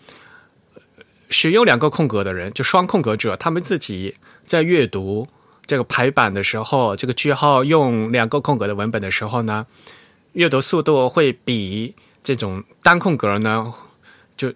[1.29, 5.27] 使用两个空格的人，就双空格者，他们自己在阅读
[5.65, 9.65] 这个排版的时候，这个句号用两个空格的文本的时候呢，
[10.33, 13.73] 阅读速度会比这种单空格呢
[14.37, 14.53] 就。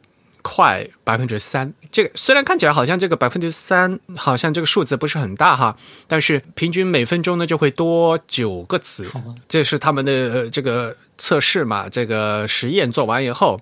[0.48, 5.76] 快百分之三，这个虽然看起来好像这个百分之三好像这个数字不是很大哈，
[6.08, 9.08] 但是平均每分钟呢就会多九个词，
[9.50, 13.60] 这是他们的这个测试嘛，这个实验做完以后，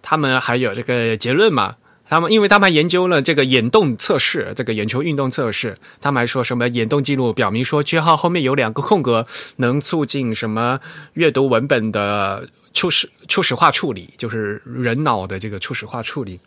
[0.00, 1.74] 他们还有这个结论嘛，
[2.08, 10.78] 他们因为他们还研究了这个眼动测试，这个眼球运动测试，他们还说什么眼动记录表明说句号后面有两个空格能促进什么
[11.14, 12.48] 阅读文本的。
[12.72, 16.38] 初始初始化处理就是人脑的这个初始化处理，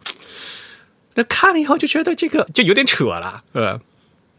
[1.16, 3.80] 那看了以后就觉得这个就有点扯了，呃，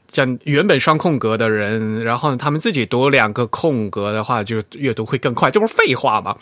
[0.08, 6.36] 像原本双空格的人，然后他们自己读两个空格的话，就阅读会更快，这不是废话吗？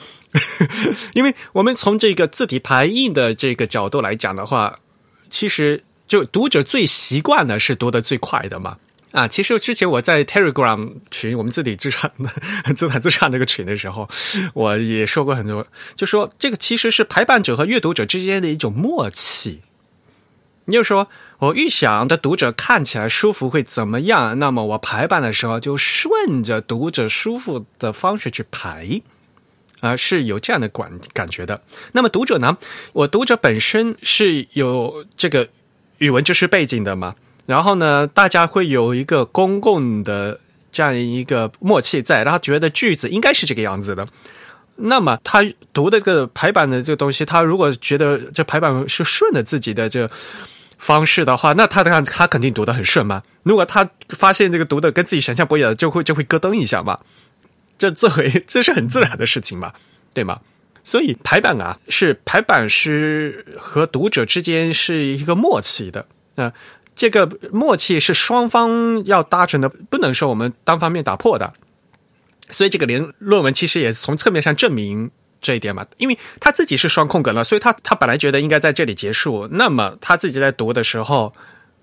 [1.14, 4.78] 因为我们从这个字体排印的这个角度来讲的话，
[5.28, 8.76] 其实就读者最习惯的是读的最快的嘛。
[9.12, 12.30] 啊，其实之前我在 Telegram 群，我们自己自创的
[12.74, 14.08] 自弹自唱那个群的时候，
[14.54, 19.62] 我也说过很多，就说这个其实是排版者和阅读者之间的一种默契。
[20.66, 29.02] 你就说我预想的读者看起来舒服会怎么样，那么我排版的时候就顺着读者舒服的方式去排，
[29.80, 31.62] 啊，是有这样的感感觉的。
[31.92, 32.56] 那么读者呢，
[32.92, 35.48] 我读者本身是有这个
[35.98, 37.16] 语文知识背景的嘛？
[37.50, 40.38] 然后呢，大家会有一个公共的
[40.70, 44.06] 这样一个默契在，然后觉得句子应该是这个样子的。
[44.76, 50.08] 那么他读这个排版的这个东西，他如果觉得这排版是顺着自己的这
[50.78, 53.20] 方式的话，那他的他肯定读得很顺嘛。
[53.42, 57.00] 如果他发现这个读的跟自己想象不一样，就会就会咯噔一下嘛。
[57.76, 59.72] 这作为这是很自然的事情嘛，
[60.14, 60.38] 对吗？
[60.84, 66.52] 所以排版啊，是排版师和读者之间是一个默契的啊。
[66.94, 71.52] 这个默契是双方要达成的，不能说我们单方面打破的。
[72.50, 81.32] 所以这个连论文其实也从侧面上证明这一点嘛，因为他自己是双空格了，所以他他本来觉得应该在这里结束，那么他自己在读的时候，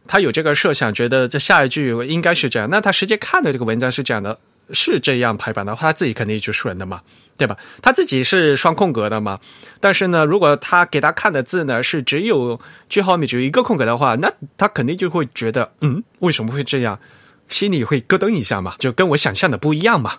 [0.05, 2.69] 他有这个设想，觉得这下一句应该是这样。
[2.69, 4.37] 那他实际看的这个文章是这样的，
[4.71, 7.01] 是这样排版的话，他自己肯定就顺的嘛，
[7.37, 7.57] 对吧？
[7.81, 9.39] 他自己是双空格的嘛。
[9.79, 16.99] 但是呢，如果他给他看的字呢是只有句号里只有一个空格的话，那他肯定就会觉得，嗯，为什么会这样？
[17.47, 20.17] 心里会咯噔一下嘛，就跟我想象的不一样嘛，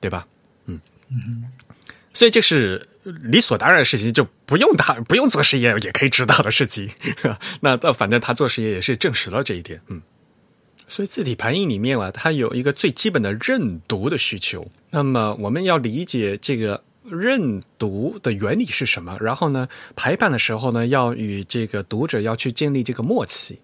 [0.00, 0.26] 对吧？
[0.66, 1.44] 嗯嗯，
[2.14, 6.88] 所以这是理所当然的事情，就不用他不用做实验也可以知道的事情。
[7.60, 10.00] 那那反正他做实验也是证实了这一点，嗯。
[10.92, 14.70] 所以字体排印里面啊，它有一个最基本的认读的需求。
[14.90, 23.60] 那么我们要理解这个认读的原理是什么，然后呢，排版的时候呢，要与这个读者要去建立这个默契。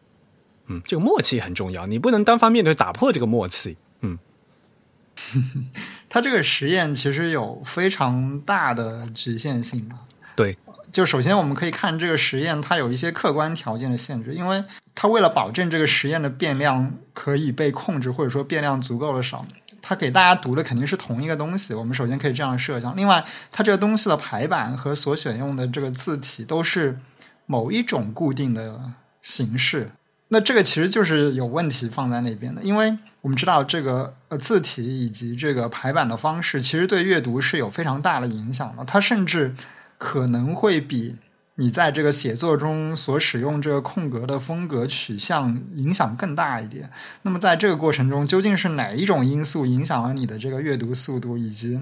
[0.69, 3.77] 嗯，这个默契很重要，你不能单方面的打破这个默契。
[4.01, 4.19] 嗯，
[6.09, 10.01] 他这个实验其实有非常大的局限性嘛？
[10.39, 10.57] 对，
[10.93, 14.63] 就首先我们可以看这个实验，它有一些客观条件的限制，因为
[14.95, 19.45] 它为了保证这个实验的变量可以被控制，或者说变量足够的少，
[19.83, 21.75] 它给大家读的肯定是同一个东西。
[21.75, 22.97] 我们首先可以这样设想。
[22.97, 26.97] 另外，它这个东西的排版和所选用的这个字体都是
[27.47, 28.81] 某一种固定的
[29.21, 29.91] 形式。
[30.29, 38.85] 那这个其实就是有问题放在那边的，因为我们知道这个呃字体以及这个排版的方式，其实对阅读是有非常大的影响的。
[38.85, 39.53] 它甚至
[39.99, 41.17] 可能会比
[41.57, 46.89] 你在这个写作中所使用这个空格的风格取向影响更大一点。
[47.23, 51.79] 那么在这个过程中，究竟是哪一种因素影响了你的这个阅读速度，以及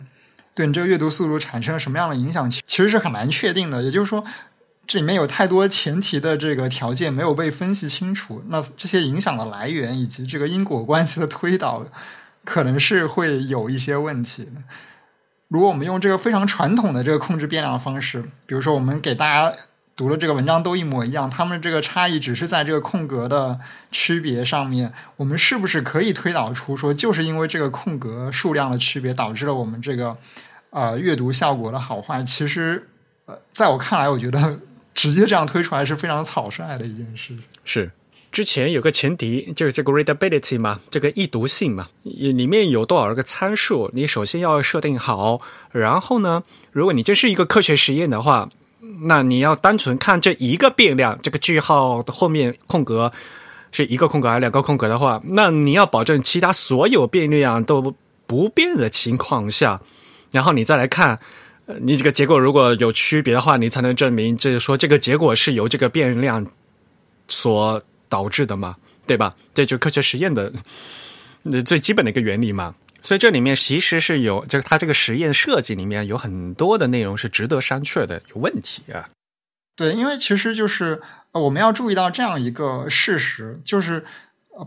[0.54, 3.82] 对你这个阅读速度产生了什么样的影响，其实是很难确定的。
[3.82, 4.24] 也就是说。
[4.88, 11.84] 这里面有太多前提的这个条件没有被分析清楚，那这些影响的来源以及这个因果关系的推导，
[12.44, 14.62] 可能是会有一些问题的。
[15.48, 19.56] 如果我们用这个非常传统的这个控制变量的方式，比如说我们给大家
[19.94, 23.58] 读的这个文章都一模一样，他们这个差异只是在这个空格的
[23.90, 30.16] 区别上面，我们是不是可以推导出说，就是因为这个空格数量的区别导致了我们这个
[30.70, 32.22] 呃阅读效果的好坏？
[32.24, 32.88] 其实，
[33.26, 34.58] 呃，在我看来，我觉得。
[34.96, 37.44] 直接这样推出来是非常草率的一件事情。
[37.66, 37.90] 是，
[38.36, 45.40] 之前有个前提就是这个 readability 嘛，这个易读性嘛，里面有多少个参数，你首先要设定好。
[45.72, 48.50] 然后呢，如果你这是一个科学实验的话，
[49.04, 53.10] 那你要单纯看这一个变量，这个句号的后面空格
[53.72, 57.96] 是一个空格还是两个空格的话，那你要保证其他所有变量都
[58.26, 59.80] 不变的情况下，
[60.30, 61.18] 然后你再来看。
[61.80, 66.46] 你这个结果如果有区别的话，你才能证明，就是说这个结果是由这个变量
[67.28, 69.34] 所导致的嘛，对吧？
[69.54, 70.52] 这就科学实验的
[71.64, 72.74] 最基本的一个原理嘛。
[73.02, 79.08] 所以这里面其实是有，就是它这个实验设计里面有很多的内容是值得商榷的，有问题啊。
[79.76, 81.00] 对，因为其实就是
[81.32, 84.04] 我们要注意到这样一个事实，就是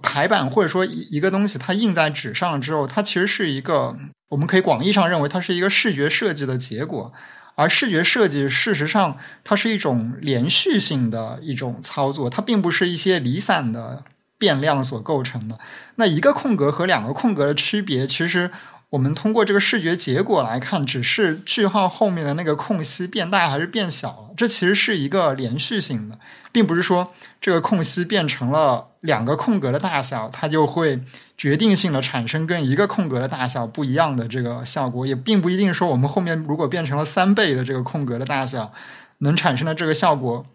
[0.01, 3.95] 排版或者说一一个东西它印在纸上之后，它其实是一个。
[4.29, 7.11] 我们可以广义上认为它是一个视觉设计的结果，
[7.59, 14.05] 而视觉设计事实上它是一种连续性的一种操作，它并不是一些离散的
[14.37, 15.59] 变量所构成的。
[15.95, 18.49] 那一个空格和两个空格的区别，其实
[18.91, 24.29] 我们通过这个视觉结果来看，只是句号后面的那个空隙变大还是变小了。
[24.35, 26.17] 这其实是一个连续性的，
[26.51, 31.01] 并不是说这个空隙变成了两个空格的大小，它就会。
[31.39, 38.73] 决定性的产生跟一个空格的大小不一样的这个效果，也并不一定说我们后面如果变成了三倍的这个空格的大小，
[39.19, 40.45] 能产生的这个效果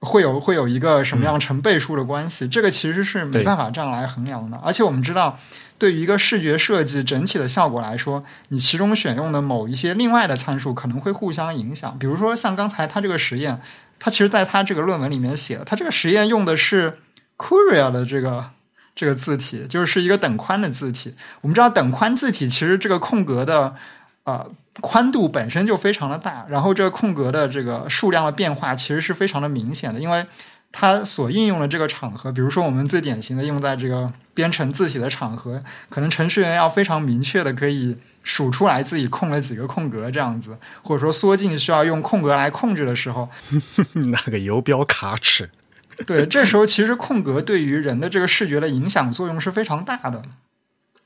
[0.00, 2.48] 会有会有一个什么样成倍数的关系？
[2.48, 4.56] 这个其实是没办法这样来衡量的。
[4.64, 5.38] 而且我们知道，
[5.78, 11.98] 对于一个视觉设计整体的效果来说，你其中选用的某一些另外的参数可能会互相影响。
[11.98, 13.60] 比如说像刚才他这个实验，
[13.98, 16.98] 他其实在他这个论文里面写了，他这个实验用的是
[17.36, 18.50] Courier 的这个。
[18.98, 21.14] 这个字体就是一个等宽的字体。
[21.42, 23.76] 我们知道，等宽字体其实这个空格的
[24.24, 30.24] 呃宽度本身就非常的大，然后这个空格的这个数量的变化其实是非常的明显的，因为
[30.78, 43.30] 它所应用的这个场合，比如说我们最典型的用在这个编程字体的场合，可能程序员要非常明确的可以数出来自己空了几个空格这样子，或者说缩进需要用空格来控制的时候，
[43.94, 45.48] 那个游标卡尺。
[46.06, 50.20] 对，这时候其实空格对于人的这个视觉的影响作用是非常大的。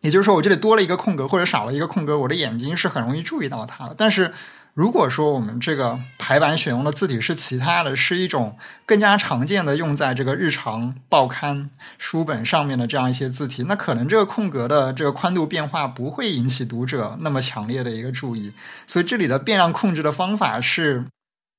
[0.00, 3.94] 也就是说，我这里多了一个空格或者少了一个空格，我的眼睛是很容易注意到它的。
[3.96, 4.32] 但是
[4.74, 8.56] 如果说我们这个排版选用的字体是其他的，是一种
[8.86, 18.52] 更加常见的用在这个日常报刊书本上面的这样一些字体，那可能这个空格的这个宽度变化不会引起读者那么强烈的一个注意。
[18.86, 21.04] 所以这里的变量控制的方法是。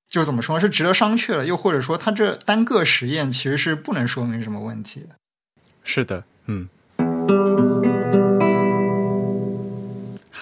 [0.09, 5.15] 就怎么说是值得商榷的，又或者说，它这单个实验其实是不能说明什么问题的。
[5.85, 6.67] 是的，嗯。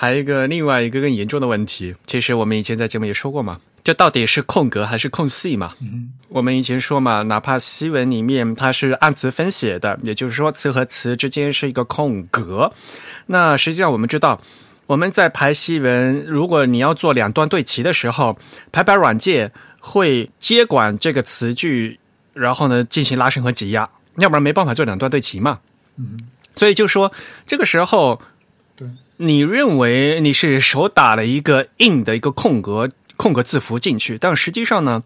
[0.02, 5.76] 还有一个另外一个更严重的问题，其实我们以前在节目也说过嘛，这到底是空格还是空隙嘛？
[5.82, 12.72] 嗯，我们以前说嘛，哪怕西文里面它是按词分写的，也就是说词和词之间是一个空格。
[13.26, 14.42] 那实际上我们知道，
[14.86, 18.40] 我们在排西文，如果你要做两段对齐的时候，
[18.72, 22.00] 排版软件会接管这个词句，
[22.32, 25.60] 然后呢进行拉伸和挤压，要不然没办法做两段对齐嘛。
[25.98, 26.22] 嗯，
[26.56, 27.12] 所以就说
[27.46, 28.22] 这个时候。
[29.22, 35.04] 你认为你是手打了一个 in 的一个空格空格字符进去，但实际上呢，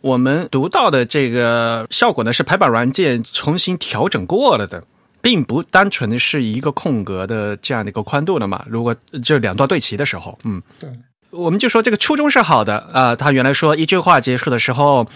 [0.00, 4.84] 我们读到的这个效果呢是排版软件重新调整过了的，
[5.20, 8.64] 并不单纯的是一个空格的这样的一个宽度了嘛？
[8.66, 10.88] 如果这两段对齐的时候，嗯，对，
[11.30, 13.14] 我们就说这个初衷是好的啊。
[13.14, 15.06] 他原来说一句话结束的时候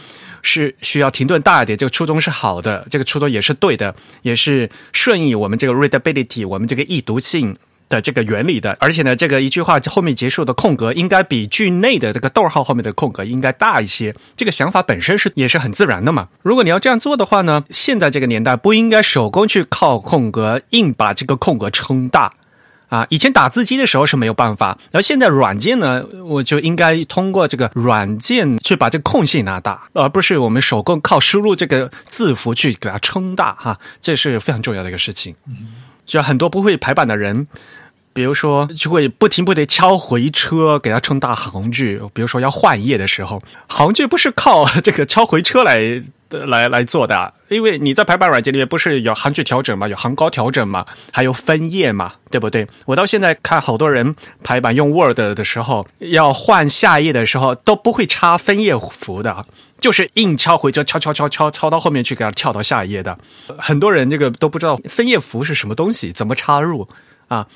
[0.43, 7.57] 是需要停顿大一点，这个初衷是好的，这个初衷也是对的，也是顺应我们这个 readability，我们这个易读性。
[7.89, 14.14] 的这个原理的，而且呢，这个一句话后面结束的空格应该比句内的这个逗号后面的空格应该大一些。
[14.36, 16.28] 这个想法本身是也是很自然的嘛。
[16.43, 22.32] 如果你要这样做的话呢，现在这个年代不应该手工去靠空格硬把这个空格撑大
[22.89, 23.07] 啊。
[23.09, 33.78] 以前打字机的时候是没有办法，而现在软件呢，我就应该通过这个软件去把这个空隙拉大，而不是我们手工靠输入这个字符去给它撑大哈。
[34.03, 35.34] 这是非常重要的一个事情。
[36.05, 37.47] 就很多不会排版的人。
[38.19, 42.03] 比如说，就会不停不停敲回车，给它撑大行距。
[42.12, 52.66] 比如说要换页的时候，行距不是靠 这个敲回车来来来做的，因为你在排版软件里面不是有行距调整嘛，有行高调整嘛，还有分页嘛，对不对？
[52.87, 59.47] 我到现在看好多人排版用 Word 的时候，要换下页的时候都不会插分页符的，
[59.79, 63.16] 就是硬敲回车，敲敲敲敲敲到后面去给它跳到下一页的。
[63.57, 66.89] 很多人这个都不知道分页符是什么东西，怎么插入
[67.29, 67.47] 啊？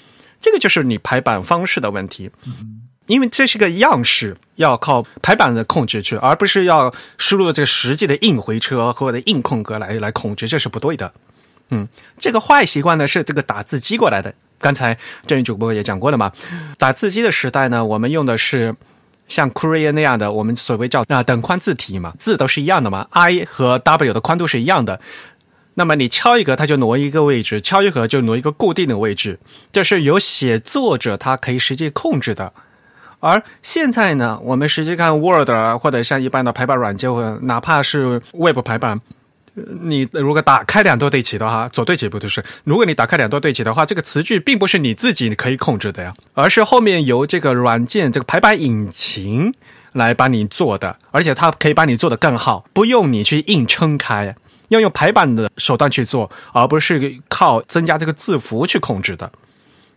[0.42, 2.30] 这个就是你排版方式的问题，
[3.06, 11.14] 因为这是个样式，要靠排版的控制去，而不是要输入这个实际的硬回车或者硬空格来来控制，这是不对的。
[11.70, 11.88] 嗯，
[12.18, 14.34] 这个坏习惯呢是这个打字机过来的。
[14.58, 16.30] 刚才郑宇主播也讲过了嘛，
[16.76, 18.74] 打字机的时代呢，我们用的是
[19.26, 25.00] 像 Courier 那样的，我们所谓叫啊等宽字体嘛，字都是一样的嘛，I 和 W 的宽度是一样的。
[25.74, 32.52] 那么你敲一个，它就挪一个位置；敲一个就挪一个固定的位置，这是由写作者他可以实际控制的。
[33.20, 35.48] 而现在呢，我们实际看 Word
[35.80, 39.00] 或者像一般的排版软件，或哪怕是 Web 排版，
[39.54, 42.44] 你如果打开两段对齐的话，左对齐不就是？
[42.64, 49.54] 如果你打开两段对齐的话，这个词句并不是你自己可以控制的呀，而是后面由这个软件这个排版引擎
[49.92, 54.34] 来帮你做的，而且它可以帮你做的更好，不用你去硬撑开。
[54.72, 59.30] 要用排版的手段去做，而不是靠增加这个字符去控制的，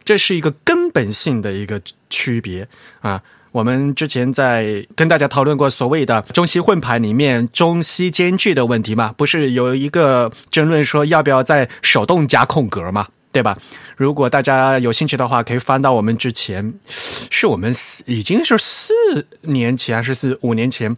[0.03, 2.67] 这是一个根本性的一个区别
[3.01, 3.21] 啊！
[3.51, 13.57] 我们之前在跟大家讨论过所谓的中西混排里面中西兼具的问题嘛，不是有一个争论说要不要在手动加空格嘛，对吧？
[13.95, 17.73] 如果大家有兴趣的话，可以翻到我们之前，是我们
[18.05, 18.93] 已经是四
[19.41, 20.97] 年前还是四五年前。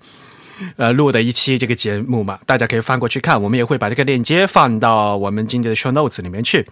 [0.76, 3.42] 呃，录的一期这个节目嘛，大家可以翻过去看。
[3.42, 6.66] 我们也会把这个链接放到我们今天的 show notes 里面去。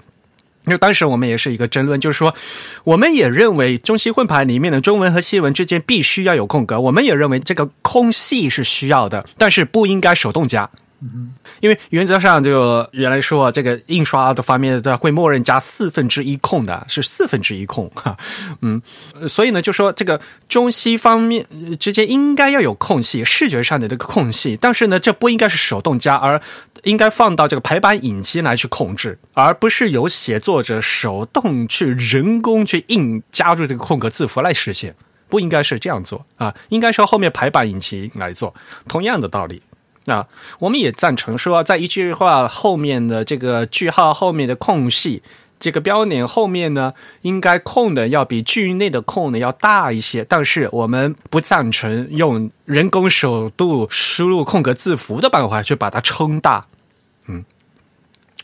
[0.65, 2.33] 因为当时我们也是一个争论，就是说，
[2.85, 6.81] 我们也认为中西混排里面的中文和西文之间必须要有空格。
[6.81, 10.71] 我们也认为这个空隙是需要的，但是不应该手动加。
[11.59, 18.17] 因为原则上就原来说这个印刷的方面的会默认加四分之一空的，是四分之一空哈，
[18.61, 18.81] 嗯，
[19.27, 21.45] 所以呢就说这个中西方面
[21.79, 26.41] 之间应该要有空隙，视觉上的这个空隙，但是呢这不应该是手动加，而
[26.83, 34.95] 应该放到这个排版引擎来去控制，而不是由写作者手动去人工去硬加入这个空格字符来实现，
[35.29, 38.53] 不应该是这样做啊，应该是后面排版引擎来做，
[38.87, 39.61] 同样的道理。
[40.05, 40.25] 那
[40.59, 45.21] 我们也赞成说，在一句话后面的这个句号后面的空隙，
[45.59, 50.23] 这个标点后面呢，应该空的要比句内的空呢要大一些。
[50.23, 56.65] 但是我们不赞成用人工手动输入空格字符的办法去把它撑大。
[57.27, 57.43] 嗯。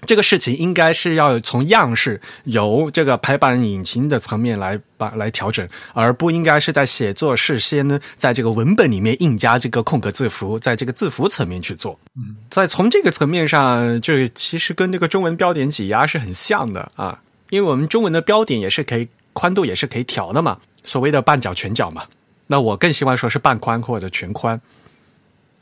[0.06, 12.00] 这个事情应该是要从样式由这个排版引擎的层面来把来调整，而不应该是在写作事先呢，在这个文本里面硬加这个空格字符，在这个字符层面去做。
[12.16, 22.06] 嗯，在从这个层面上，就其实跟这个中文标点挤压是很像的啊，因为我们中文的标点也是可以宽度也是可以调的嘛，所谓的半角全角嘛。
[22.48, 24.60] 那我更希望说是半宽或者全宽，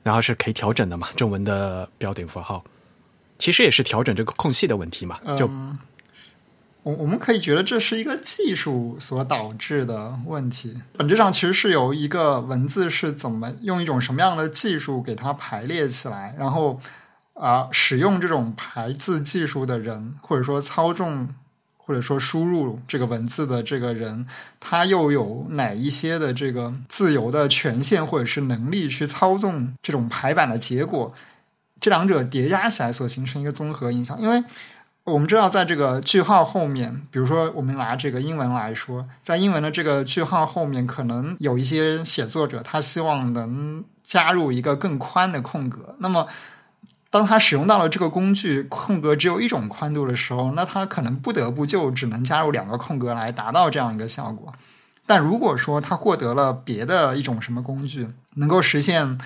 [0.01, 2.63] 然后是可以调整的嘛，中文的标点符号。
[3.39, 5.49] 其实也是调整这个空隙的问题嘛，就
[6.83, 16.79] 我我们可以觉得这是一个技术所导致的问题，本质上其实是由一个文字是怎么用一种什么样的技术给它排列起来，然后
[17.33, 21.27] 啊，使用这种排字技术的人，或者说操纵
[21.77, 24.25] 或者说输入这个文字的这个人，
[24.59, 31.13] 他又有哪一些的这个自由的权限或者是能力去操纵这种排版的结果？
[31.81, 34.43] 这两者叠加起来所形成一个综合影响，因为。
[35.05, 45.95] 我们知道，在这个句号后面，比如说我们拿这个英文来说，在英文的这个句号后面，可能有一些写作者他希望能加入一个更宽的空格。
[45.97, 46.27] 那么，
[47.09, 54.53] 当他使用到了这个工具，空格只有一种宽度的时候，那他可能不得不就只能加入两个空格来达到这样一个效果。
[55.07, 59.17] 但如果说他获得了别的一种什么工具，能够实现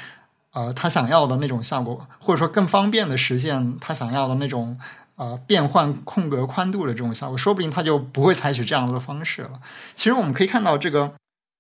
[0.54, 4.80] 呃他想要的那种效果，或者说更方便的实现他想要的那种。
[5.16, 9.52] 呃，变换空格宽度的这种效果，说不定他就不会采取这样的方式了。
[9.94, 11.14] 其实我们可以看到，这个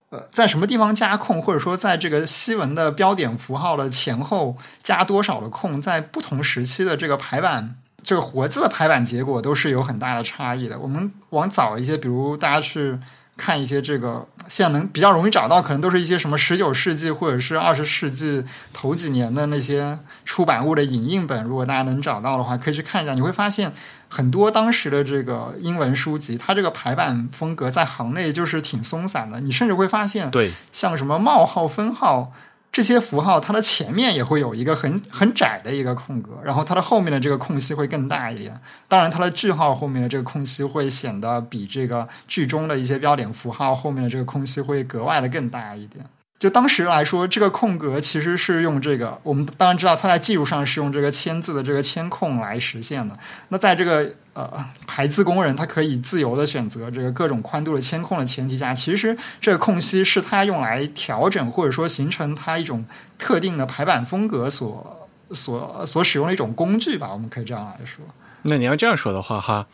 [0.10, 10.80] 呃，在什么地方加空，或者说在这个西文的标点符号的前后加多少的空，在不同时期的这个排版，这个活字的排版结果都是有很大的差异的。
[10.80, 12.98] 我们往早一些，比如大家去。
[13.36, 21.44] 看一些这个现在能比较容易找到，可能都是一些什么十九世纪或者是二十世纪头几年的那些出版物的影印本。
[21.44, 23.14] 如果大家能找到的话，可以去看一下。
[23.14, 23.74] 你会发现
[24.08, 29.42] 很多当时的这个英文书籍，它这个排版风格在行内就是挺松散的。
[29.42, 32.32] 你甚至会发现，对，像什么冒号、分号。
[32.74, 38.60] 这些符号，它的前面也会有一个很很窄的一个空格，然后它的后面的这个空隙会更大一点。
[38.88, 46.04] 当然，它的句号后面的这个空隙会显得比这个句中的一些标点符号后面的这个空隙会格外的更大一点。
[46.44, 53.18] 就当时来说，这个空格其实是用这个，我们当然知道它在技术上是用这个签字的这个签空来实现的。
[53.48, 54.52] 那在这个呃
[54.86, 62.84] 排字工人他可以自由的选择这个各种宽度的签空的前提下，其实这个空隙是他用来调整或者说形成他一种
[63.18, 68.04] 特定的排版风格所所所使用的一种工具吧，我们可以这样来说。
[68.42, 69.66] 那你要这样说的话，哈。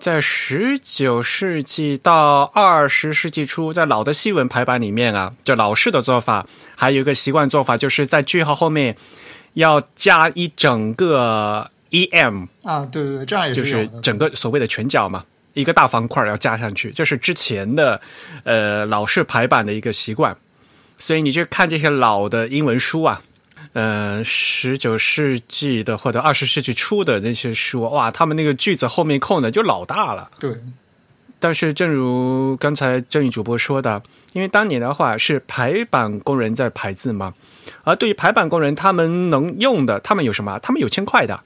[0.00, 8.96] 在十九世纪到二十世纪初，在老的西文排版里面啊，就老式的做法，还有一个习惯做法，就是在句号后面
[9.52, 15.22] 要加一整个 em 啊，对对对，这样也是就是整个所谓的全角嘛，
[15.52, 18.00] 一个大方块要加上去，这是之前的
[18.44, 20.34] 呃老式排版的一个习惯，
[20.96, 23.20] 所以你去看这些老的英文书啊。
[23.72, 30.30] 呃，十九世纪的或者二十世纪初的那些书，哇，他们那个句子后面空的就老大了。
[30.40, 30.60] 对。
[31.38, 34.02] 但是，正如刚才正义主播说的，
[34.34, 37.32] 因为当年的话是排版工人在排字嘛，
[37.82, 40.58] 而对于排版工人，他们能用的，他们有什么？
[40.58, 41.40] 他们有铅块的，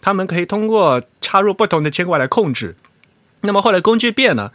[0.00, 2.76] 他们可以通过插入不同的铅块来控制。
[3.40, 4.52] 那么后来工具变了。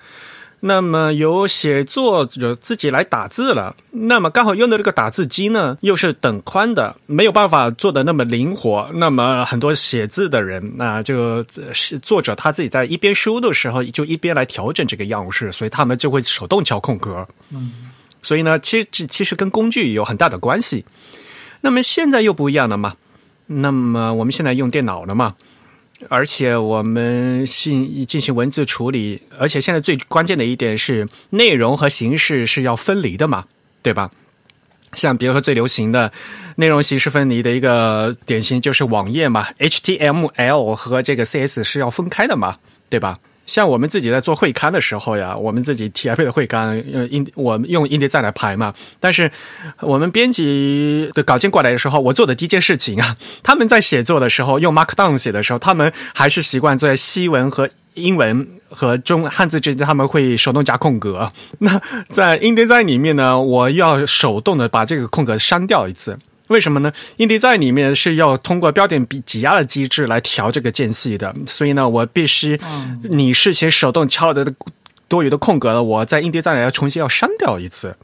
[0.66, 8.89] 那么由写作者自己来打字了，那么刚好用的这个打字机呢，又是等宽的，没有办法做的那么灵活。
[8.93, 11.43] 那么很多写字的人，那就
[12.01, 17.28] 作者他自己在一边输的时候，就一边来调整这个样式，所以他们就会手动敲空格。
[17.49, 17.91] 嗯，
[18.22, 20.86] 所以呢，其实其实跟工具有很大的关系。
[21.59, 22.95] 那么现在又不一样了嘛？
[23.47, 25.36] 那么我们现在用电脑了嘛？
[26.10, 33.45] 而且我们信进行文字处理，而且现在最关键的一点是内容和形式是要分离的嘛，
[33.82, 34.12] 对吧？
[34.93, 36.12] 像比如说最流行的
[36.58, 42.58] 内容形式分离的一个典型就是网页嘛，HTML 和这个 CS 是要分开的嘛，
[42.89, 43.20] 对吧？
[43.46, 48.74] 像我们自己在做会刊的时候呀，我们自己 TF 的会刊用印我们用印第站来排嘛。
[49.00, 49.32] 但是
[49.82, 61.32] 我们编辑的稿件过来的时候，我做的第一件事情啊，他们在写作的时候用 Markdown 写的时候，他们还是习惯在西文和英文和中汉字之间，他们会手动加空格。
[61.60, 61.80] 那
[62.10, 66.18] 在 InDesign 里面呢，我要手动的把这个空格删掉一次。
[66.48, 66.91] 为什么呢？
[67.18, 72.60] 印地在里面是要通过标点比挤压的机制来调这个间隙的，所以呢，我必须
[73.04, 74.54] 你事先手动敲的
[75.08, 77.96] 多余的空格了，我在印地在要重新要删掉一次。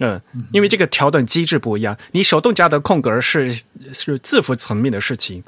[0.00, 0.20] 嗯，
[0.52, 3.58] 因为这个调整机制不一样，你手动加的空格是
[3.92, 5.42] 是字符层面的事情，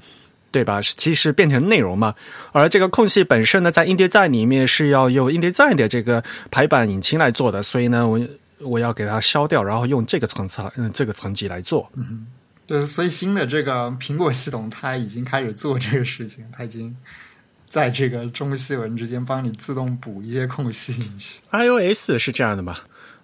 [0.50, 0.80] 对吧？
[0.82, 2.14] 其实变成内容嘛，
[2.52, 8.18] 而这个空隙本身呢，在印地在里面是要用印地在的这个排版引擎来做的，所以呢，我。
[8.60, 11.90] 我要给它消掉，然后用这个层次，嗯，这个层级来做。
[11.94, 12.26] 嗯，
[12.66, 16.94] 对，所以新的这个苹果系统它已经开始做这个事情，它已经
[17.68, 21.40] 在这个中西文之间帮你自动补一些空隙进去。
[21.50, 22.76] iOS 是这样的吗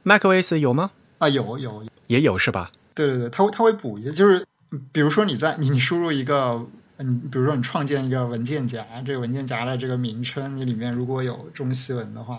[0.05, 0.91] ？macOS 有吗？
[1.19, 2.71] 啊，有有也有是吧？
[2.95, 4.45] 对对对，它会它会补一些，就是
[4.93, 6.65] 比如说你在你你输入一个
[6.99, 12.39] 嗯比如说你创建一个文件夹，这个文件夹的这个名称，你里面如果有中西文的话，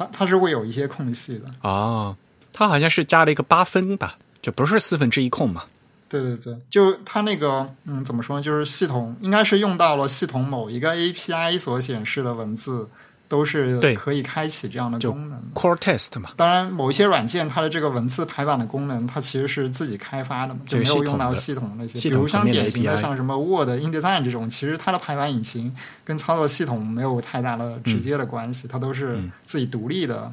[0.00, 1.44] 它它是会有一些空隙的。
[1.60, 2.16] 哦，
[2.54, 5.64] 它好像是加了一个八分吧，就不是四分之一空嘛。
[6.08, 8.42] 对对对，就它那个，嗯，怎么说呢？
[8.42, 12.88] 就是系统应该是用到了系统某一个 API 所显示的文字，
[13.30, 15.40] 都是可以开启这样的功能。
[15.54, 16.30] Core Test 嘛。
[16.36, 22.00] 当然，某一些软件它的这个文字排版的功能，它其实是自己开发的嘛，就没有用到系统那些。
[22.00, 25.72] 比如像典型的像什么 Word、InDesign 这种，其实它的排版引擎
[26.04, 30.32] 跟操作系统没有太大的直接的关系，它都是自己独立的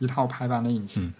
[0.00, 1.12] 一套排版的引擎。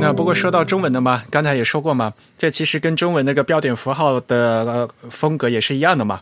[0.00, 6.20] 那不过说到中文的嘛，刚才也说过嘛，这其实跟中文那个标点符号的风格也是一样的嘛。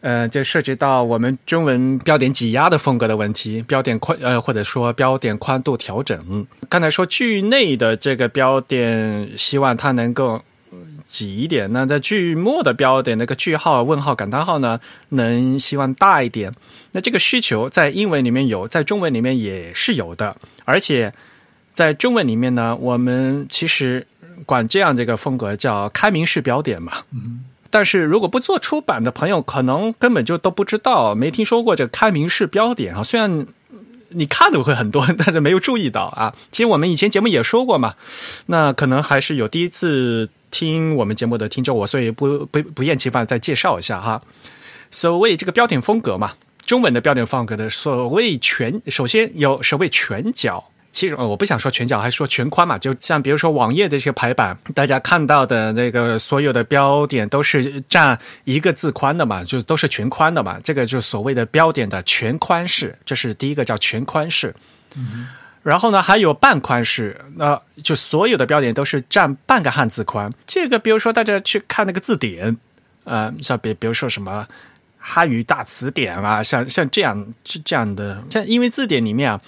[0.00, 6.46] 呃，就涉及到我们中文标点挤压的风格的问题，标点宽呃或者说标点宽度调整。
[6.68, 10.42] 刚才说句内的这个标点，希望它能够
[11.06, 14.80] 挤一点；那在句末的标点，那个句号、问号、感叹号呢，
[15.10, 16.52] 能希望大一点。
[16.92, 21.12] 那这个需求在英文里面有，在中文里面也是有的，而且。
[21.72, 24.04] 在中文里面呢，我们其实
[24.44, 27.04] 管这样这个风格叫开明式标点嘛。
[27.12, 27.44] 嗯。
[27.70, 33.02] 但是如果不做出版的朋友，可能根本就都不知道，没听说过这个开明式标点啊。
[33.02, 33.46] 虽然
[34.08, 36.34] 你看的会很多，但是没有注意到啊。
[36.50, 37.94] 其实我们以前节目也说过嘛。
[38.46, 44.20] 那可能还是有第一次听我们节目的听众，我所以不不不厌其烦再介绍一下哈。
[44.90, 46.32] 所谓这个标点风格嘛，
[46.66, 50.69] 中文的标点风格的所谓全，首先有所谓全角。
[50.92, 52.76] 其实我不想说全角，还说全宽嘛。
[52.76, 60.58] 就像比如说网页的这些排版，大家看到的那个所有的标点都是占一个字宽的嘛，就都是全宽的嘛。
[60.64, 64.54] 这个就所谓的标点的全宽式，这是第一个叫全宽式。
[64.96, 65.28] 嗯。
[65.62, 70.32] 然后呢，还有半宽式，那就所有的标点都是占半个汉字宽。
[70.46, 72.56] 这个比如说大家去看那个字典，
[73.04, 74.48] 呃，像比比如说什么
[74.98, 79.40] 汉语大词典啊，像像这样这这样的，像因为字典里面啊。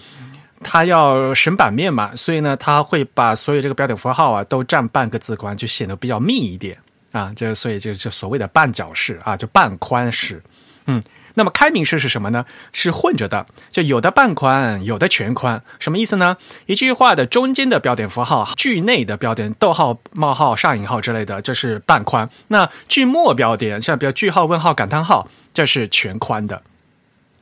[0.63, 6.79] 它要省版面嘛，所以呢，它会把所有这个标点符号啊都占半个字宽，就显得比较密一点
[7.13, 7.33] 啊。
[7.37, 10.43] 这所以就就所谓的半角式啊，就半宽式。
[10.87, 11.01] 嗯，
[11.35, 12.45] 那么开明式是什么呢？
[12.73, 15.63] 是混着的，就有的半宽，有的全宽。
[15.79, 16.37] 什么意思呢？
[16.67, 22.29] 一句话的中间的标点符号，句内的标点，逗号、冒号、上引号之类的，这是半宽。
[22.49, 26.61] 那句末标点，像比如句号、问号、感叹号，这是全宽的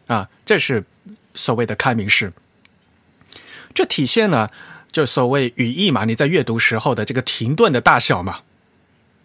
[0.06, 0.28] 啊。
[0.44, 0.84] 这是
[1.34, 2.30] 所谓的开明式。
[3.74, 4.50] 这体现了
[4.92, 8.40] 就所谓语义嘛，你在阅读时候的这个停顿的大小嘛，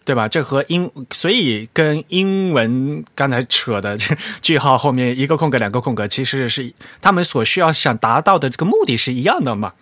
[0.04, 0.28] 对吧？
[0.28, 3.98] 这和英所以跟英文刚才扯的
[4.40, 6.72] 句号后面一个空格两个空格，其实是
[7.02, 9.72] 他们所需要想达到的这个目的是一样的嘛。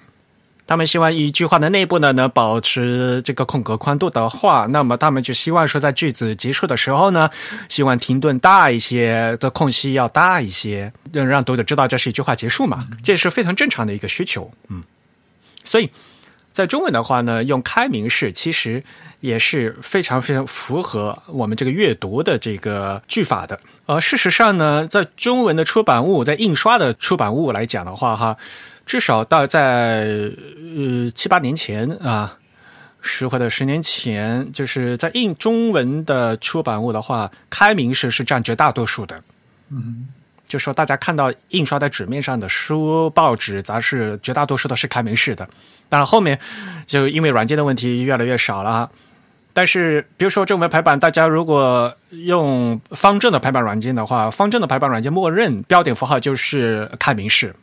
[0.66, 7.28] 他们希望一句话的内部呢能保持这个空格宽度的话，那么他们就希望说在句子结束的时候呢，
[7.68, 14.50] 希望停顿大一些的空隙要大一些，让让读者知道这是一句话结束嘛，这是非常正常的一个需求。
[14.68, 14.82] 嗯，
[15.64, 15.90] 所以
[16.50, 18.82] 在中文的话呢，用开明式其实
[19.20, 23.60] 也是非常非常符合我们这个阅读的这个句法的。
[23.84, 28.38] 而事实上呢，在中文的出版物，在印刷的出版物来讲的话，哈。
[28.86, 30.30] 至少到在
[30.76, 32.38] 呃七八年前啊，
[33.00, 39.22] 十或者十年前，就是在印中文的出版物的话，开明式是占绝大多数的。
[39.70, 40.08] 嗯，
[40.46, 45.48] 就说大家看到印刷在纸面上的书、报纸、杂志，绝大多数都是开明式的。
[45.88, 46.38] 当然后面
[46.86, 48.90] 就因为软件的问题越来越少了。
[49.52, 57.54] 但是比如说中文排版，大家如果用方正的排版软件的话，方正的排版软件默认标点符号就是开明式。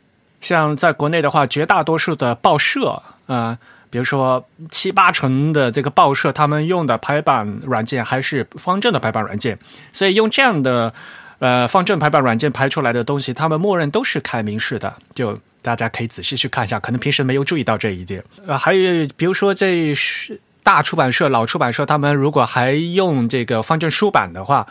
[0.42, 3.56] 像在国内的话，绝大多数的报社啊，
[3.88, 9.58] 比如说七八成的这个报社，他们用的排版软件还是方正的排版软件，
[9.90, 10.92] 所以用这样的
[11.38, 14.94] 呃方正排版软件排出来的东西，他们默认都是开明式的。
[15.14, 18.22] 就大家可以仔细去看一下，可能平时没有注意到这一点。
[18.46, 20.40] 呃，还有比如说这是。
[20.64, 24.64] 大出版社、老出版社，他们如果还用这个方正书版的话，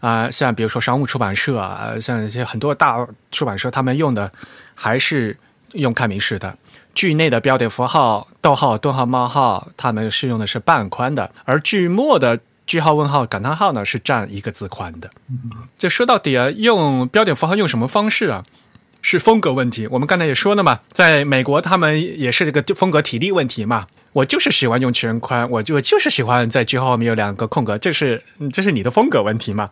[0.00, 4.32] 啊，像比如说商务出版社啊，像一些很多大出版社，他们用的
[4.80, 5.36] 还是
[5.72, 6.56] 用开明式的，
[6.94, 15.10] 句内的标点符号、逗号、顿号、冒号，他们是用的是半宽的，而句末的句号、问号、感叹号呢，是占一个字宽的。
[15.76, 18.44] 这说到底啊，用标点符号用什么方式啊？
[19.02, 19.86] 是风格问题。
[19.88, 23.86] 我们刚才也说了嘛，在美国他们也是这个风格体力问题嘛。
[24.12, 28.22] 我就是喜欢用全宽，我就就是喜欢在句号后面有两个空格，这是
[28.52, 29.68] 这是你的风格问题嘛？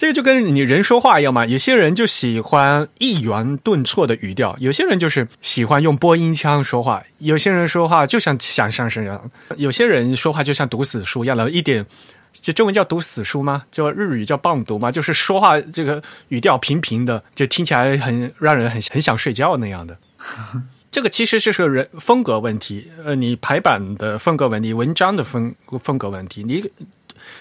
[0.00, 1.44] 这个就跟你人说话一样嘛。
[1.44, 11.84] 有些人就喜欢一圆顿挫的语调，有些人就是喜欢用播音腔说话，有些人说话就像像相声一样，有些人说话就像读死书一样的，一点
[12.32, 13.64] 就中文叫读死书吗？
[13.70, 14.90] 就日语叫棒读吗？
[14.90, 19.98] 就是说话这个语调平平的，就听起来很让人很很想睡觉那样的。
[20.90, 26.64] 这个其实就是人风格问题，呃，你排版的风格问题，文章的风风格问题，你。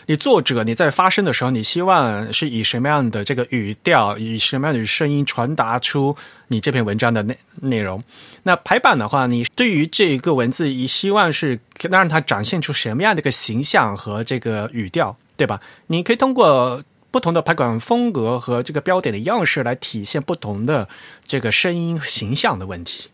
[0.07, 6.15] 你作者你在发声的时候，你希望是以什么样的这个语调，以什么样的声音传达出
[6.47, 8.03] 你这篇文章的内内容？
[8.43, 11.59] 那排版的话，你对于这个文字，你希望是
[11.89, 15.59] 让它展现出什么样的一个形象和这个语调，对吧？
[15.87, 20.87] 你可以通过不同的排版风格和这个标点的样式来体现不同的
[21.25, 23.09] 这个声音形象的问题。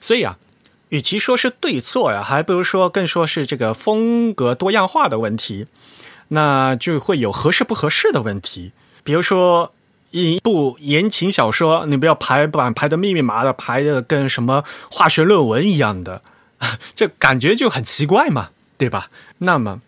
[0.00, 0.38] 所以啊，
[0.88, 5.66] 与其说是对错呀，还不如说更说是这个风格多样化的问题。
[6.32, 8.72] 那就会有合适不合适的问题，
[9.02, 9.72] 比如说
[10.10, 16.22] 一部言情小说，你不要排版排的密密麻的，排的跟什么化学论文一样的，
[16.94, 19.10] 这感觉就很奇怪嘛，对吧？
[19.38, 19.80] 那么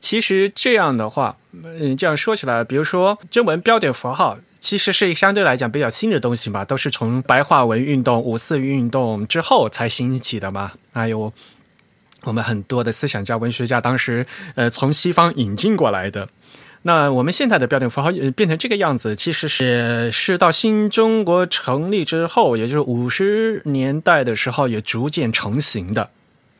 [0.00, 11.32] 其实这样的话，嗯，这样说起来，比如说中文标点符号，其实是相对来讲比较新的东西嘛，都是从白话文运动、五四运动之后才兴起的嘛，还有。
[12.22, 16.28] 我们很多的思想家、文学家当时，呃，从西方引进过来的。
[16.82, 26.10] 那我们现在的标点符号变成这个样子，其实是是到新中国成立之后，也就是五十年代的时候，也逐渐成型的。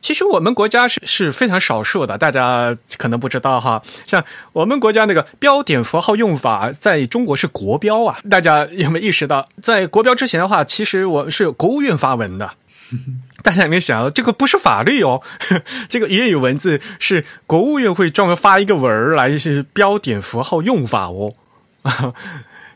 [0.01, 3.81] 其实我们国家是是非常少数的，大家可能不知道哈。
[4.07, 9.47] 像我们国家那个标点符号用法，在中国是国标啊，大家有没有意识到？
[9.61, 12.51] 在国标之前的话，其实我是国务院发文的。
[13.43, 15.21] 大家有没有想到，这个不是法律哦，
[15.89, 21.33] 这个言语文字是国务院会专门发一个文儿来是标点符号用法哦。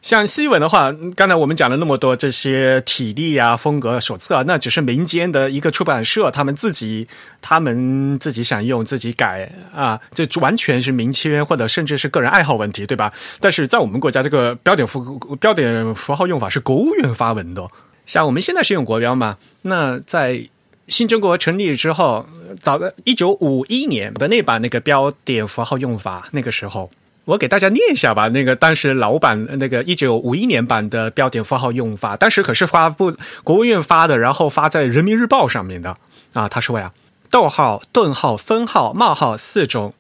[0.02, 7.08] 像西文的话，刚才我们讲了那么多这些体例啊、风格手册，那只是民间的一个出版社，他们自己
[7.42, 13.14] 他们自己想用自己改啊，这完全是民间或者甚至是个人爱好问题，对吧？
[13.40, 17.66] 但是在我们国家，这个标点符标点符号用法是国务院发文的。
[18.06, 19.38] 像我们现在是用国标嘛？
[19.62, 20.50] 那在
[20.90, 22.28] 新中国成立之后，
[22.60, 26.92] 早的一九五一年的那版那个标点符号用法，那个时候
[27.24, 28.28] 我给大家念一下吧。
[28.28, 35.98] 那个当时老版那个一九五一年版的标点符号用法，当时可是发布国务院发的，然后发在人民日报上面的
[36.34, 36.50] 啊。
[36.50, 36.92] 他说呀，
[37.30, 39.94] 逗号、顿号、分号、冒号四种，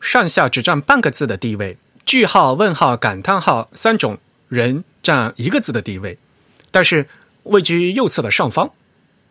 [0.00, 1.74] 上下只占半个字的地位；
[2.06, 6.16] 句号、问号、感叹号三种，人占一个字的地位，
[6.70, 7.08] 但是。
[7.44, 8.70] 位居右侧的上方，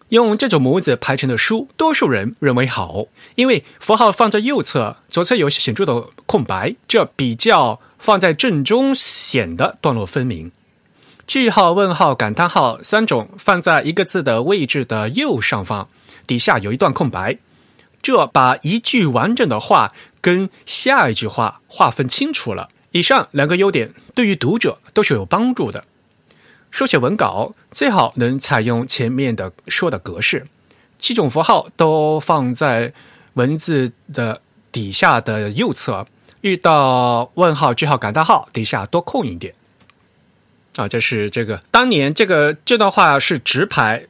[0.09, 3.05] 用这种模子排成的书，多数人认为好，
[3.35, 10.51] 因为符号放在右侧，左侧有显著的空白，这比较放在正中显得段落分明。
[11.27, 15.87] 句号、问号、感叹号三种放在一个字的位置的右上方，
[16.25, 17.37] 底下有一段空白，
[18.01, 19.91] 这把一句完整的话
[20.21, 22.69] 跟下一句话划分清楚了。
[22.93, 25.85] 以上两个优点对于读者都是有帮助的。
[26.71, 30.45] 书写文稿最好能采用前面的说的格式，
[30.99, 32.93] 七种符号都放在
[33.33, 34.41] 文字的
[34.71, 36.05] 底下的右侧，
[36.41, 39.53] 遇到问号、句号、感叹号底下多空一点。
[40.75, 44.05] 啊，这是这个当年这个这段话是直排，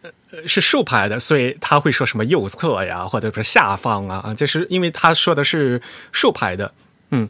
[0.46, 5.82] 是竖排的，所以他会说什么右侧呀，或者说下方啊，啊，这是因为他说的是
[6.12, 6.74] 竖排的，
[7.12, 7.30] 嗯。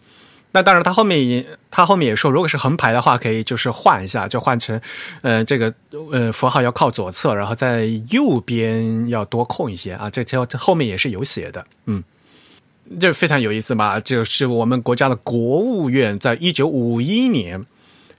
[0.52, 4.82] 那当然，他后面也他后面也说，如果是横排的话，可以就是换一下，就换成，
[5.22, 5.72] 呃，这个
[6.12, 10.10] 呃符号要靠左侧，然后在右边要多空一些啊。
[10.10, 12.04] 这这后面也是有写的，嗯，
[13.00, 14.00] 这非常有意思嘛。
[14.00, 17.64] 就是我们国家的国务院在一九五一年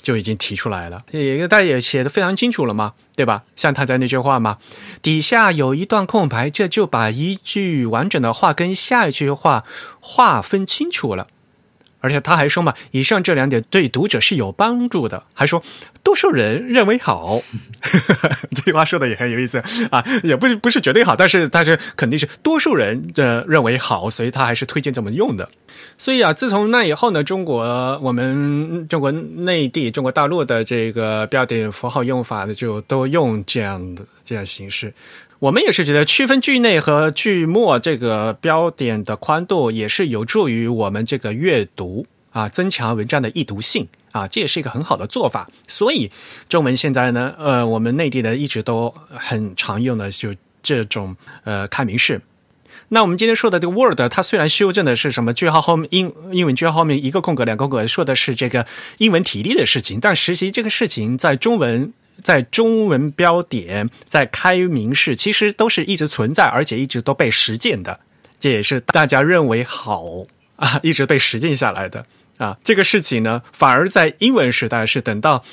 [0.00, 3.42] 就已经提出来了，也大家也写的非常清楚了嘛，对吧？
[3.56, 4.58] 像他在那句话嘛，
[5.02, 9.64] 底下有一段空白，这就把一句完整的话跟下一句话
[9.98, 11.26] 划分清楚了。
[12.00, 15.62] 而且他还说嘛，以上这两点对读者是有帮助的，还说
[16.02, 17.40] 多数人认为好，
[18.54, 25.48] 这句话说的也很有意思啊，也不是不是绝对好，但是但是肯定是多数人的认为好，所以他还是推荐这么用的。
[25.96, 27.62] 所以啊，自从那以后呢，中国
[28.02, 34.92] 我们中国内地、中国大陆的这个标点符号用法呢，就都用这样的这样形式。
[35.40, 45.48] 我们也是觉得区分句内和句末这个标点的宽度，也是有助于我们这个阅读啊，增强文章的易读性啊，这也是一个很好的做法。
[45.66, 46.10] 所以
[46.50, 52.20] 中文现在呢，呃，我们内地的一直都很常用的就这种呃开明式。
[52.88, 58.66] 那我们今天说的这个 Word，它虽然修正的是什么句号后面英英文句号后面一个空格两个空格，说的是这个
[58.98, 61.94] 英文体例的事情，但实际这个事情在中文。
[62.22, 68.00] 在中文标点，在开明式，其实都是一直存在，而且一直都被实践的。
[68.38, 70.02] 这也是大家认为好
[70.56, 72.06] 啊，一直被实践下来的
[72.38, 72.58] 啊。
[72.64, 75.44] 这个事情呢，反而在英文时代是等到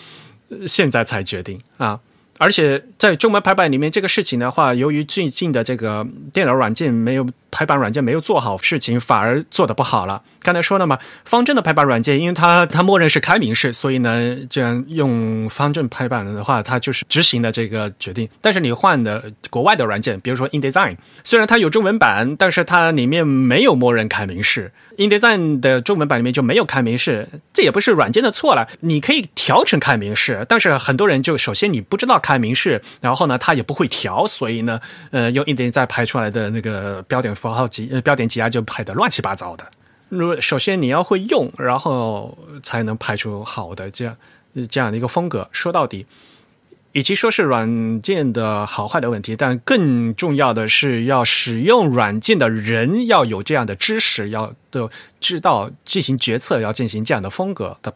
[0.66, 1.99] 现在才决定啊。
[2.39, 10.22] 而且在中文排版里面，这个事情的话，由于最近的这个电脑软件没有排版软件没有做好事情，反而做的不好了。
[10.41, 18.30] 刚才说了嘛，方正的排版软件，因为它它默认是开明式，所以呢，这样用方正排版的话，它就是执行的这个决定。
[18.39, 24.72] 但是你换的国外的软件，比如说 InDesign，虽然它有中文版，但是它里面没有默认开明式。
[24.98, 28.68] InDesign 的中文版里面就没有开明式，这也不是软件的错了。
[28.80, 34.80] 你可以调成开明式，但是很多人就首先你不知道开明式，然后呢他也不会调，所以呢，
[35.12, 39.72] 呃，用 InDesign 排出来的那个标点符号级、标点挤压就排的乱七八糟的。
[40.10, 44.18] 如首先你要会用，然后才能排出好的这样
[44.70, 45.48] 这样的一个风格。
[45.52, 46.06] 说到底。
[46.94, 57.94] 与其说是软件的好坏的问题，但更重要的是要使用软件的人要有这样的知识，要的知道进行决策，要进行这样的风格的。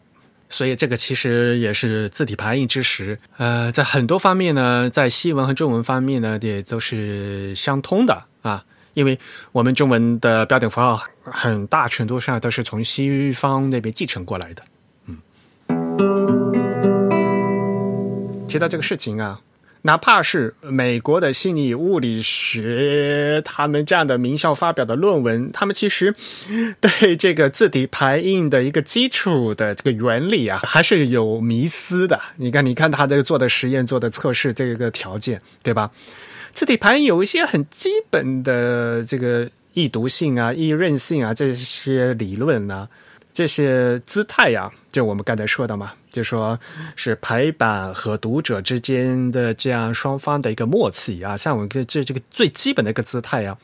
[0.48, 8.64] 所以这个其实也是字体排印知识，呃，在很多方面呢，在西文和中文方面呢，也都是相通的啊。
[8.94, 9.18] 因为
[9.52, 14.62] 我们中文的标点符号很大程度上都是从西方那边继承过来的。
[15.06, 15.18] 嗯
[18.48, 19.40] 提到这个事情啊，
[19.80, 26.14] 哪怕是美国的心理物理学，他们这样的名校发表的论文，他们其实
[26.78, 32.20] 对这个字体排印的一个基础的这个原理啊，还是有迷思的。
[32.36, 35.90] 你看，你看他这个做的实验、做的测试，这个条件，对吧？
[36.52, 42.88] 字体排有一些很基本的这个易读性啊、易认性啊这些理论啊。
[43.34, 46.60] 这些姿态呀，就我们刚才说的嘛，就说
[46.96, 53.56] 是排版和读者之间的这样双方的一个默契啊，像我们这这这个最基本的一个姿态呀，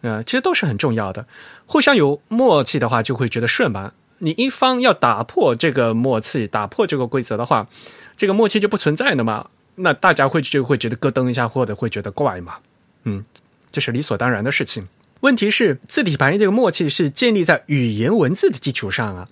[0.00, 1.26] 呃，其实都是很重要的。
[1.66, 3.92] 互相有默契的话，就会觉得顺嘛。
[4.20, 7.66] 你一方要打破这个默契，打破这个规则的话，
[8.16, 9.48] 这个默契就不存在了嘛。
[9.76, 12.54] 那大家会就会觉得咯噔一下，或者会觉得怪嘛。
[13.04, 13.24] 嗯，
[13.72, 14.86] 这是理所当然的事情。
[15.20, 19.28] 问题是字体排印这个默契是建立在语言文字的基础上啊，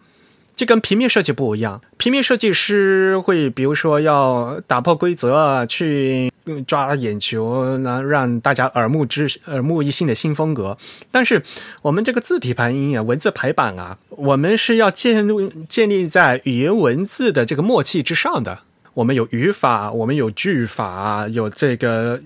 [0.56, 1.82] 这跟平面设计不一样。
[1.98, 6.32] 平面设计师会比如说要打破规则，去
[6.66, 10.78] 抓眼球，那让大家耳目之耳目一新的新风格。
[11.10, 11.42] 但是
[11.82, 18.60] 我们这个字体排印啊，文字排版啊，我们是要建立建立在语言文字的这个默契之上的。
[18.94, 22.20] 我们有语法，我们有句法，有这个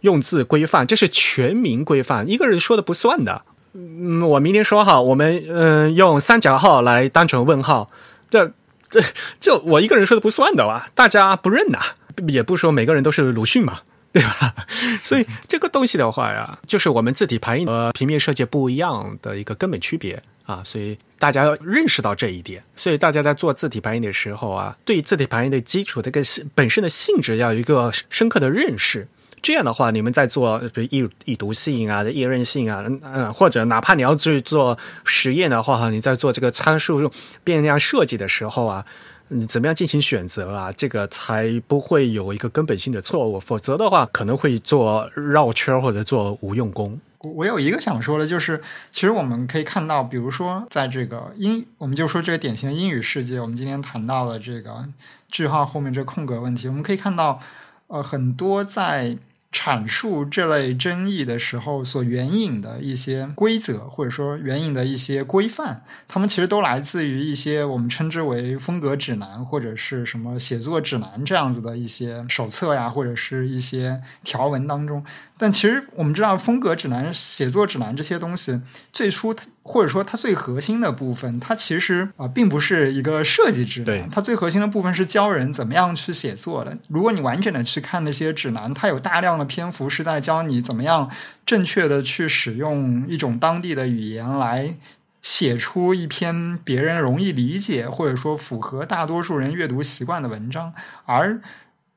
[0.00, 3.42] 用字规范，这是全民规范，一个人说的不算的。
[3.72, 7.90] 嗯，我明天说哈，我们嗯用三角号来当成问号，
[8.30, 8.52] 这
[8.88, 9.00] 这
[9.40, 11.80] 就我一个人说的不算的哇，大家不认呐，
[12.28, 13.80] 也不说每个人都是鲁迅嘛。
[14.14, 14.54] 对吧？
[15.02, 20.62] 所以这个东西的话呀，就是我们字体排印和平面设计不一样的一个根本区别啊。
[20.64, 22.62] 所以大家要认识到这一点。
[22.76, 26.22] 所以大家在做字体排印的时候啊，对字体排印的基础这个
[26.54, 29.08] 本身的性质要有一个深刻的认识。
[29.42, 37.10] 这样的话，你们在做比如易易读性啊、易认性啊，嗯，或者哪怕你要去做实验的话，你在做这个参数
[37.42, 38.86] 变量设计的时候啊。
[39.34, 40.70] 你怎么样进行选择啊？
[40.70, 47.00] 这个才不会有一个根本性的错误，否则的话可能会做绕圈或者做无用功。
[47.20, 48.62] 我有一个想说的，就是
[48.92, 54.86] 其实我们可以看到，比如说在这个英，我们就说这个典型的英语世界，我们今天谈到了这个
[55.28, 57.40] 句号后面这空格问题，我们可以看到，
[57.88, 59.16] 呃，很多在。
[59.54, 75.04] 阐述这类争议的时候，所援引的一些规则，或者说援引的一些规范，他们其实都来自于一些我们称之为风格指南或者是什么写作指南这样子的一些手册呀，或者是一些条文当中。
[75.36, 78.60] 但其实我们知道，风格指南、写作指南这些东西，
[78.92, 79.44] 最初它。
[79.66, 84.10] 或者说，它最核心的部分，它其实啊，并不是一个设计指南。
[84.10, 86.76] 它最核心的部分是教人怎么样去写作的。
[86.88, 91.10] 如果你完整的去看那些指南，它有大量的篇幅是在教你怎么样
[91.46, 94.76] 正确的去使用一种当地的语言来
[95.22, 100.74] 写出一篇别人容易理解或者说符合大多数人阅读习惯的文章。
[101.06, 101.40] 而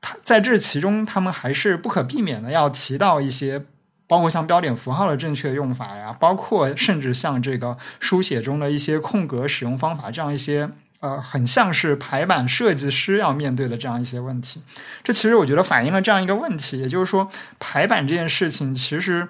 [0.00, 3.64] 它在这其中，他们还是不可避免的要提到一些。
[4.10, 10.70] 包括像标点符号的正确用法呀，包括甚至像这个书写中的一些空格使用方法，这样一些
[11.00, 14.62] 呃，很像是排版设计师要面对的这样一些问题。
[15.04, 19.28] 这其实我觉得反映了这样一个问题，也就是说，排版这件事情其实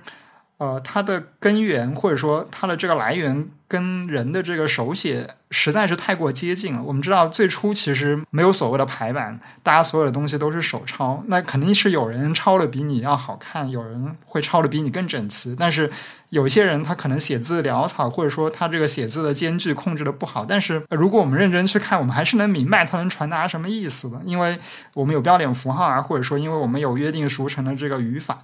[0.59, 6.83] 呃，它的根源或者说它的这个来源跟人的这个手写实在是太过接近了。
[6.83, 15.55] 我们知道最初其实没有所谓的排版，大家所有的东西都是手抄，那肯定是有人抄的比你要好看，有人会抄的比你更整齐。
[15.55, 15.91] 但是
[16.31, 20.47] 有些人他可能写字潦草，或者说他这个写字的间距控制的不好。
[20.47, 24.59] 但是如果我们认真去看，我们还是能明白他能传达什么意思的，因为
[24.95, 28.43] 我们有标点符号啊，或者说因为我们有约定俗成的这个语法。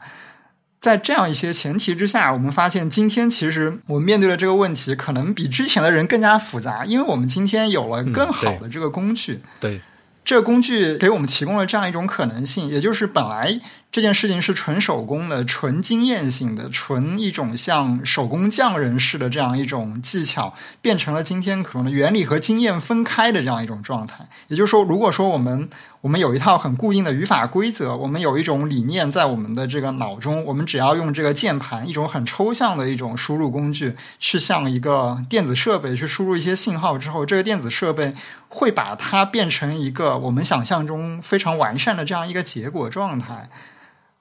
[0.85, 9.41] 在这样一些前提之下，我们发现今天其实我们面对的这个问题，可能比之前的人更加复杂，因为我们今天有了更好的这个工具。
[9.59, 9.80] 对，
[10.26, 13.59] 这个工具给我们提供了这样一种可能性，也就是本来。
[13.95, 24.26] 这件事情是纯手工的、纯经验性的、纯一种像手工匠人式的这样一种技巧，变成了今天可能原理和经验分开的这样一种状态。
[24.49, 25.70] 也就是说，如果说我们
[26.01, 38.12] 我们有一套很固定的语法规则，我们有一种理念在我们的这个脑中，我们只要用这个键盘，一种很抽象的一种输入工具，去向一个电子设备去输入一些信号之后，这个电子设备
[38.49, 43.49] 会把它变成一个我们想象中非常完善的这样一个结果状态。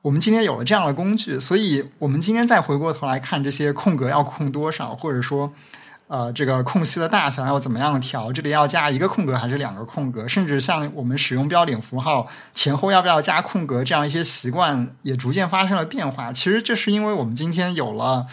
[0.04, 5.50] 我们今天有了这样的工具，所以我们今天再回过头来看这些空格要空多少，或者说，
[6.10, 16.34] 呃，这个空隙的大小要怎么样调，这里要加一个空格还是两个空格，甚至像我们使用标点符号前后要不要加空格这样一些习惯也逐渐发生了变化。
[16.34, 18.28] 其实这是因为我们今天有了。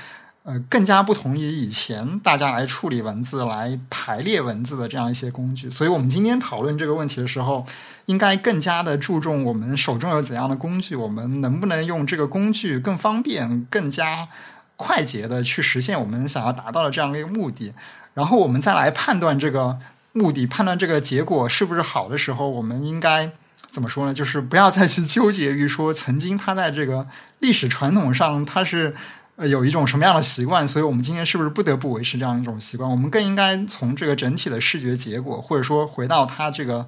[0.51, 7.65] 呃，更加不同于以前大家来处理文字、来排列文字的这样一些工具，所以我们今天讨论这个问题的时候，
[8.07, 14.27] 应该更加的注重我们手中有怎样的工具，我们能不能用这个工具更方便、更加
[14.75, 17.73] 快捷的去实现我们想要达到的这样的一个目的。
[18.15, 19.79] 然后我们再来判断这个
[20.15, 23.31] 目的、判断这个结果是不是好的时候，我们应该
[23.71, 24.13] 怎么说呢？
[24.13, 27.07] 就是不要再去纠结于说曾经它在这个
[27.39, 28.97] 历史传统上它是。
[29.41, 32.89] 呃，有一种什么样的习惯，所以我们今天是不是不得不维持这样一种习惯？
[32.89, 36.87] 我们更应该从这个整体的视觉结果，或者说回到它这个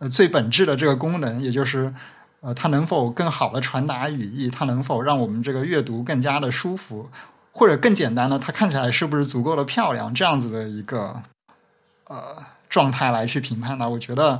[0.00, 1.94] 呃最本质的这个功能，也就是
[2.40, 7.08] 呃它能否更好的传达语义，它能否让我们这个阅读更加的舒服，
[7.52, 11.22] 或者更简单的，它看起来是不是足够的漂亮，这样子的一个
[12.08, 12.36] 呃
[12.68, 13.88] 状态来去评判呢？
[13.88, 14.38] 我觉得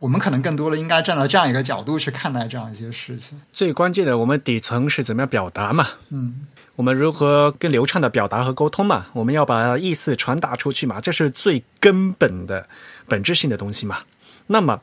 [0.00, 3.40] 我们可能更多的应该站在这样一个角度去看待这样一些事情。
[3.52, 5.86] 最关键的，我们底层是怎么样表达嘛？
[6.08, 6.48] 嗯。
[6.76, 9.06] 我们如何更流畅的表达和沟通嘛？
[9.14, 11.00] 我们要把意思传达出去嘛？
[11.00, 12.68] 这是最根本的、
[13.08, 14.00] 本质性的东西嘛？
[14.46, 14.80] 那么，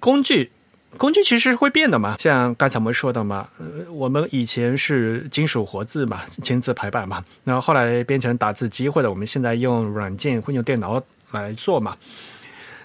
[0.00, 0.52] 工具，
[0.96, 2.16] 工具其实会变的嘛？
[2.20, 3.48] 像刚才我们说的嘛，
[3.90, 11.96] 我们以前是金属活字嘛， 签字排版嘛，然后后来变成打字机，或者我们现在用软件会用电脑来做嘛。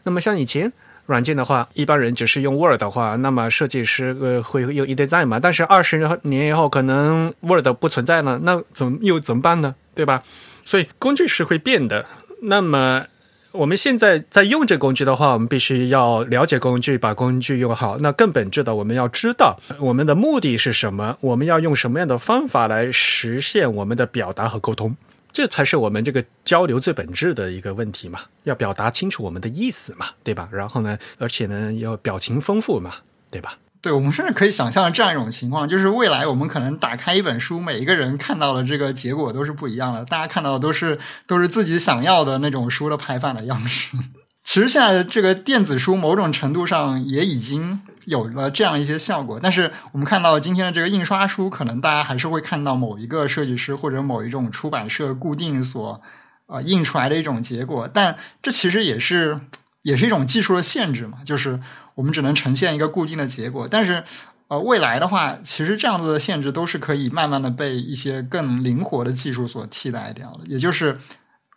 [0.04, 0.74] 那么像以前。
[1.10, 5.40] 软件的话，一般人只是用 Word 的话，那么设计师呃会用 InDesign 嘛？
[5.40, 9.74] 但是二十年以后，可能 Word 不存在了，那怎么又怎么办呢？
[9.96, 10.22] 对吧？
[10.62, 12.06] 所以工具是会变的。
[12.44, 13.06] 那么
[13.52, 17.98] 我们现在在用这工具的话，我们必须要了解工具，把工具用好。
[17.98, 24.96] 那更本质的，我们要知道我们的目的是什么，我们要用什么样的方法来实现我们的表达和沟通。
[25.40, 30.50] 这才是我们这个交流最本质的一个问题嘛，要表达清楚我们的意思嘛，对吧？
[30.52, 32.96] 然后呢，而且呢，要表情丰富嘛，
[33.32, 33.58] 对吧？
[33.82, 43.96] 对，我们甚至可以想象这样一种情况，就是未来我们可能打开一本书，每一个人看到的这个结果都是不一样的，大家看到的都是都是自己想要的那种书的排版的样式。
[44.44, 47.80] 其实现在这个电子书某种程度上也已经。
[48.06, 56.02] 有了这样一些效果，但是我们看到今天的这个印刷书，可能大家还是会看到某一个设计师或者某一种出版社固定所
[56.48, 57.88] 啊印出来的一种结果。
[57.88, 59.40] 但这其实也是
[59.82, 61.60] 也是一种技术的限制嘛，就是
[61.96, 63.68] 我们只能呈现一个固定的结果。
[63.70, 64.04] 但是
[64.48, 71.00] 呃，未来的话，其实这样子的限制都是可以慢慢的被一些更灵活的技术所替代掉的，也就是。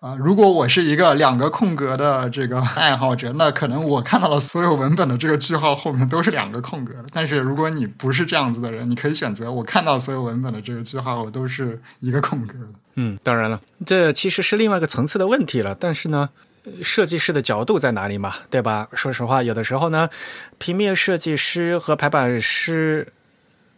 [0.03, 6.93] 啊，如果我是一个两个空格的这个爱好者，那可能我看到了所有文本的这个句号后面都是两个空格。
[7.13, 12.59] 但是如果你不是这样子的人，你可以选择我看到所有文本的这个句号，我都是一个空格。
[12.97, 15.77] 嗯，当然了，这其实是另外一个层次的问题了。
[15.79, 16.31] 但是呢，
[16.83, 18.35] 设计师的角度在哪里嘛？
[18.51, 18.89] 对吧？
[18.95, 20.09] 说实话，有的时候呢，
[20.59, 23.13] 平面设计师和排版师。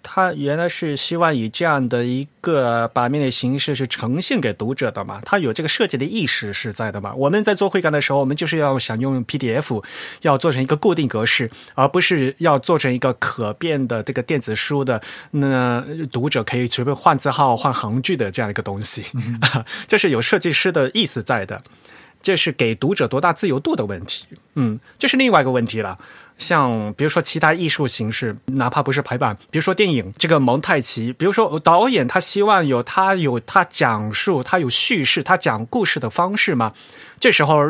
[0.04, 5.20] 他原来是希望以这样的一个版面的形式去呈现给读者的嘛？
[5.24, 7.12] 他有这个设计的意识是在的嘛？
[7.14, 9.82] 我们在做会刊的时候，我们就是要想用 PDF，
[10.20, 15.00] 要做成一个固定格式，而不是要做成一个可变的这个电子书的，
[15.30, 15.82] 那
[16.12, 19.04] 读者可以随便换字号、换行距的这样一个东西，
[19.88, 21.62] 这是有设计师的意思在的。
[22.24, 24.24] 这是给读者多大自由度的问题。
[24.54, 25.98] 嗯，这是另外一个问题了。
[26.38, 36.72] 像比如说其他艺术形式，哪怕不是排版，比如说电影这个蒙太奇，比如说导演他希望有他有他讲述，他有叙事，他讲故事的方式嘛。
[37.20, 37.60] 这时候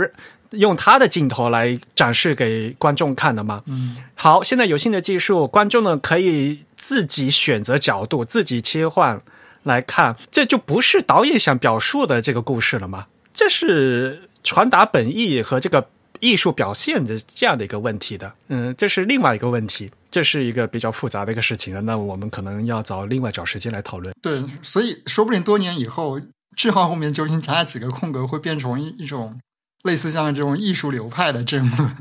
[0.53, 3.65] 用他的镜头来展示给观众看的嘛。
[3.67, 9.21] 嗯，好，现在有新的技术，观众呢可以自己选择角度，自己切换
[9.65, 13.09] 来看，这就不是导演想表述的这个故事了吗？
[13.35, 15.89] 这是传达本意和这个。
[16.21, 24.15] 艺术表现的这样的一个问题的，嗯，这是另外一个问题，这是一个比较复杂的一个事情那我们可能要找另外找时间来讨论。
[24.23, 26.19] 对，所以说不定多年以后，
[26.57, 29.39] 句号后面究竟加几个空格，会变成一一种
[29.83, 31.97] 类似像这种艺术流派的争论，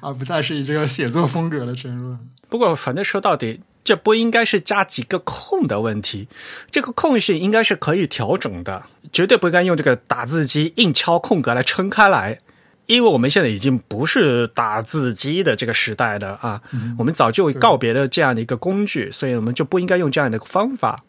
[0.00, 2.20] 而不再是以这个写作风格的争论。
[2.48, 6.26] 不过，反正说到底，这不应该是加几个空的问题，
[6.70, 12.38] 这个空隙应该是可以调整的，绝对不应该用这个打字机硬敲空格来撑开来。
[12.86, 16.60] 因为我们现在已经不是打字机的这个时代了啊，
[16.98, 21.02] 我们早就告别了这样的一个工具，所以我们就不应该用这样的方法。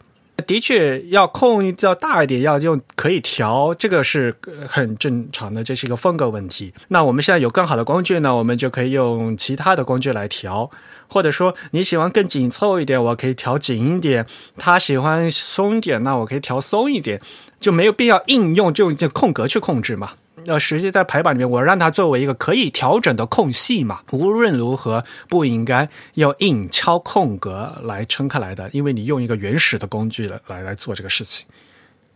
[0.46, 4.34] 的确，要空要大一点，要用可以调，这个是
[4.66, 6.72] 很正常的，这是一个风格问题。
[6.88, 10.70] 那我们现在有更好的工具呢，我们就可以用其他的工具来调，
[11.08, 14.24] 或者说你喜欢更紧凑一点，我可以调紧一点；
[14.56, 17.20] 他喜欢松一点，那我可以调松一点，
[17.58, 20.12] 就没有必要硬用就用空格去控制嘛。
[20.46, 24.02] 呃，实际在排版里面，我让它作为一个可以调整的空隙嘛。
[24.12, 31.46] 无论如何，不应该要硬敲空格来撑开来的，因为你用一个原始的工具来来来做这个事情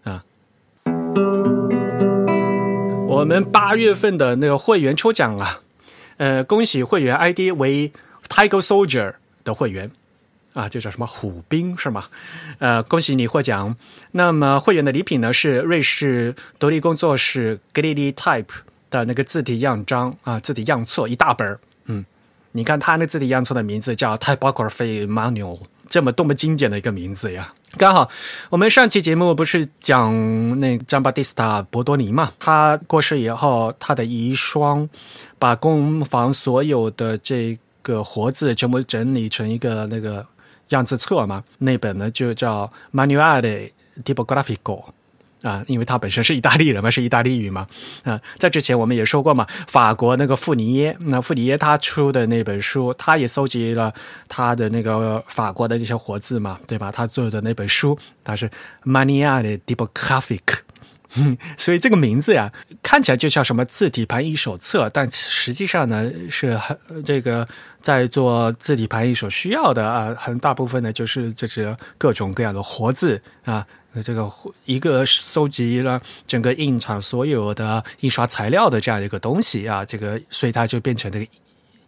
[0.04, 0.22] 啊。
[3.08, 5.62] 我们八月份的那个会员抽奖啊，
[6.18, 7.90] 呃，恭喜会员 ID 为
[8.30, 9.90] Tiger Soldier 的会员。
[10.52, 12.06] 啊，就叫什么虎兵是吗？
[12.58, 13.76] 呃，恭喜你获奖。
[14.10, 18.48] 那么会员的礼品呢是瑞士独立工作室 g l i d y Type
[18.90, 21.60] 的那个字体样章啊，字体样册一大本儿。
[21.84, 22.04] 嗯，
[22.50, 27.54] 你看他那字体样册的名字叫 Typography Manual，这么多么经典的一个名字呀！
[27.78, 28.10] 刚好
[28.48, 32.32] 我们上期节目不是讲那张巴蒂斯塔博多尼嘛？
[32.40, 34.88] 他过世以后，他的遗孀
[35.38, 37.56] 把工房所有的这
[37.90, 40.24] 个活字全部整理成一个那个。
[40.70, 43.72] 样子册嘛，那本呢就叫 Manuale
[44.04, 44.84] Tipografico
[45.42, 47.66] 啊，因为他本身是意大利人嘛，是意大利语嘛
[48.04, 48.20] 啊。
[48.38, 53.92] 在之前我们也说过嘛，法国那个富尼耶，那富尼耶他出的那本书，他也搜集了
[54.28, 56.92] 他的那个法国的那些活字嘛，对吧？
[56.92, 58.48] 他做的那本书，他是
[58.84, 60.58] Manuale Tipografico。
[61.56, 62.52] 所以这个名字呀，
[62.82, 67.46] 看起来就像什么字体排印手册，但实际上呢，是很这个
[67.80, 73.66] 在做字体排印所需要的啊，很大部分呢就是这是各种各样的活字啊，
[74.04, 74.30] 这个
[74.64, 81.26] 一个收集了整个印厂所有的印刷材料的这样一个东西啊，这个所以它就变成这个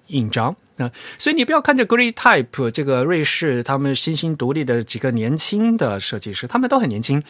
[0.08, 0.54] 印章。
[0.78, 7.22] 啊，所以你不要看这 Great Type 这个瑞士他们新兴独立的几个年轻的设计师，他们都很年轻，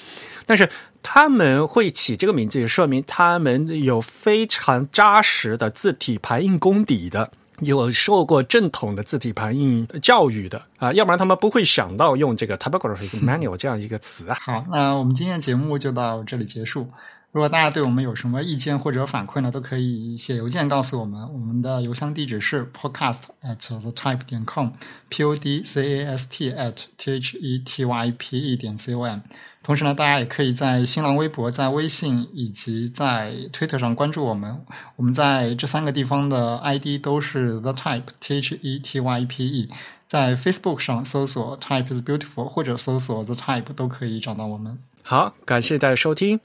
[0.47, 0.69] 但是
[1.03, 7.31] 他们会起这个名字，也说明他们有非常扎实的字体排印功底的，
[7.61, 14.37] 有受过正统的字体排印教育的啊，要不然他们不会想到用这个 Typography Manual 这样一个词啊。
[14.41, 16.89] 好，那我们今天节目就到这里结束。
[17.33, 21.23] 如果大家对我们有什么意见或者反馈呢，都可以写邮件告诉我们。
[21.33, 27.39] 我们的邮箱地址是 podcast at the type 点 com，p o d c a s t at t h
[27.39, 29.21] e t y p e 点 c o m。
[29.63, 34.61] 同时呢，大家也可以在新浪微博、在微信以及在 Twitter 上关注我们。
[34.97, 39.69] 我们在这三个地方的 ID 都是 the type，t h e t y p e。
[40.07, 44.79] 在 Facebook 上搜索 type is beautiful，或者搜索 the type 都可以找到我们。
[45.03, 46.39] 好，感谢大家收听。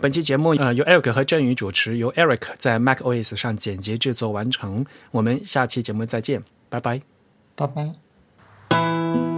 [0.00, 4.84] 本期节目呃由 Eric 和振宇主持，由 Eric 在 Mac OS 上剪辑制作完成。
[5.10, 7.02] 我们下期节目再见，拜拜，
[7.54, 9.29] 拜拜。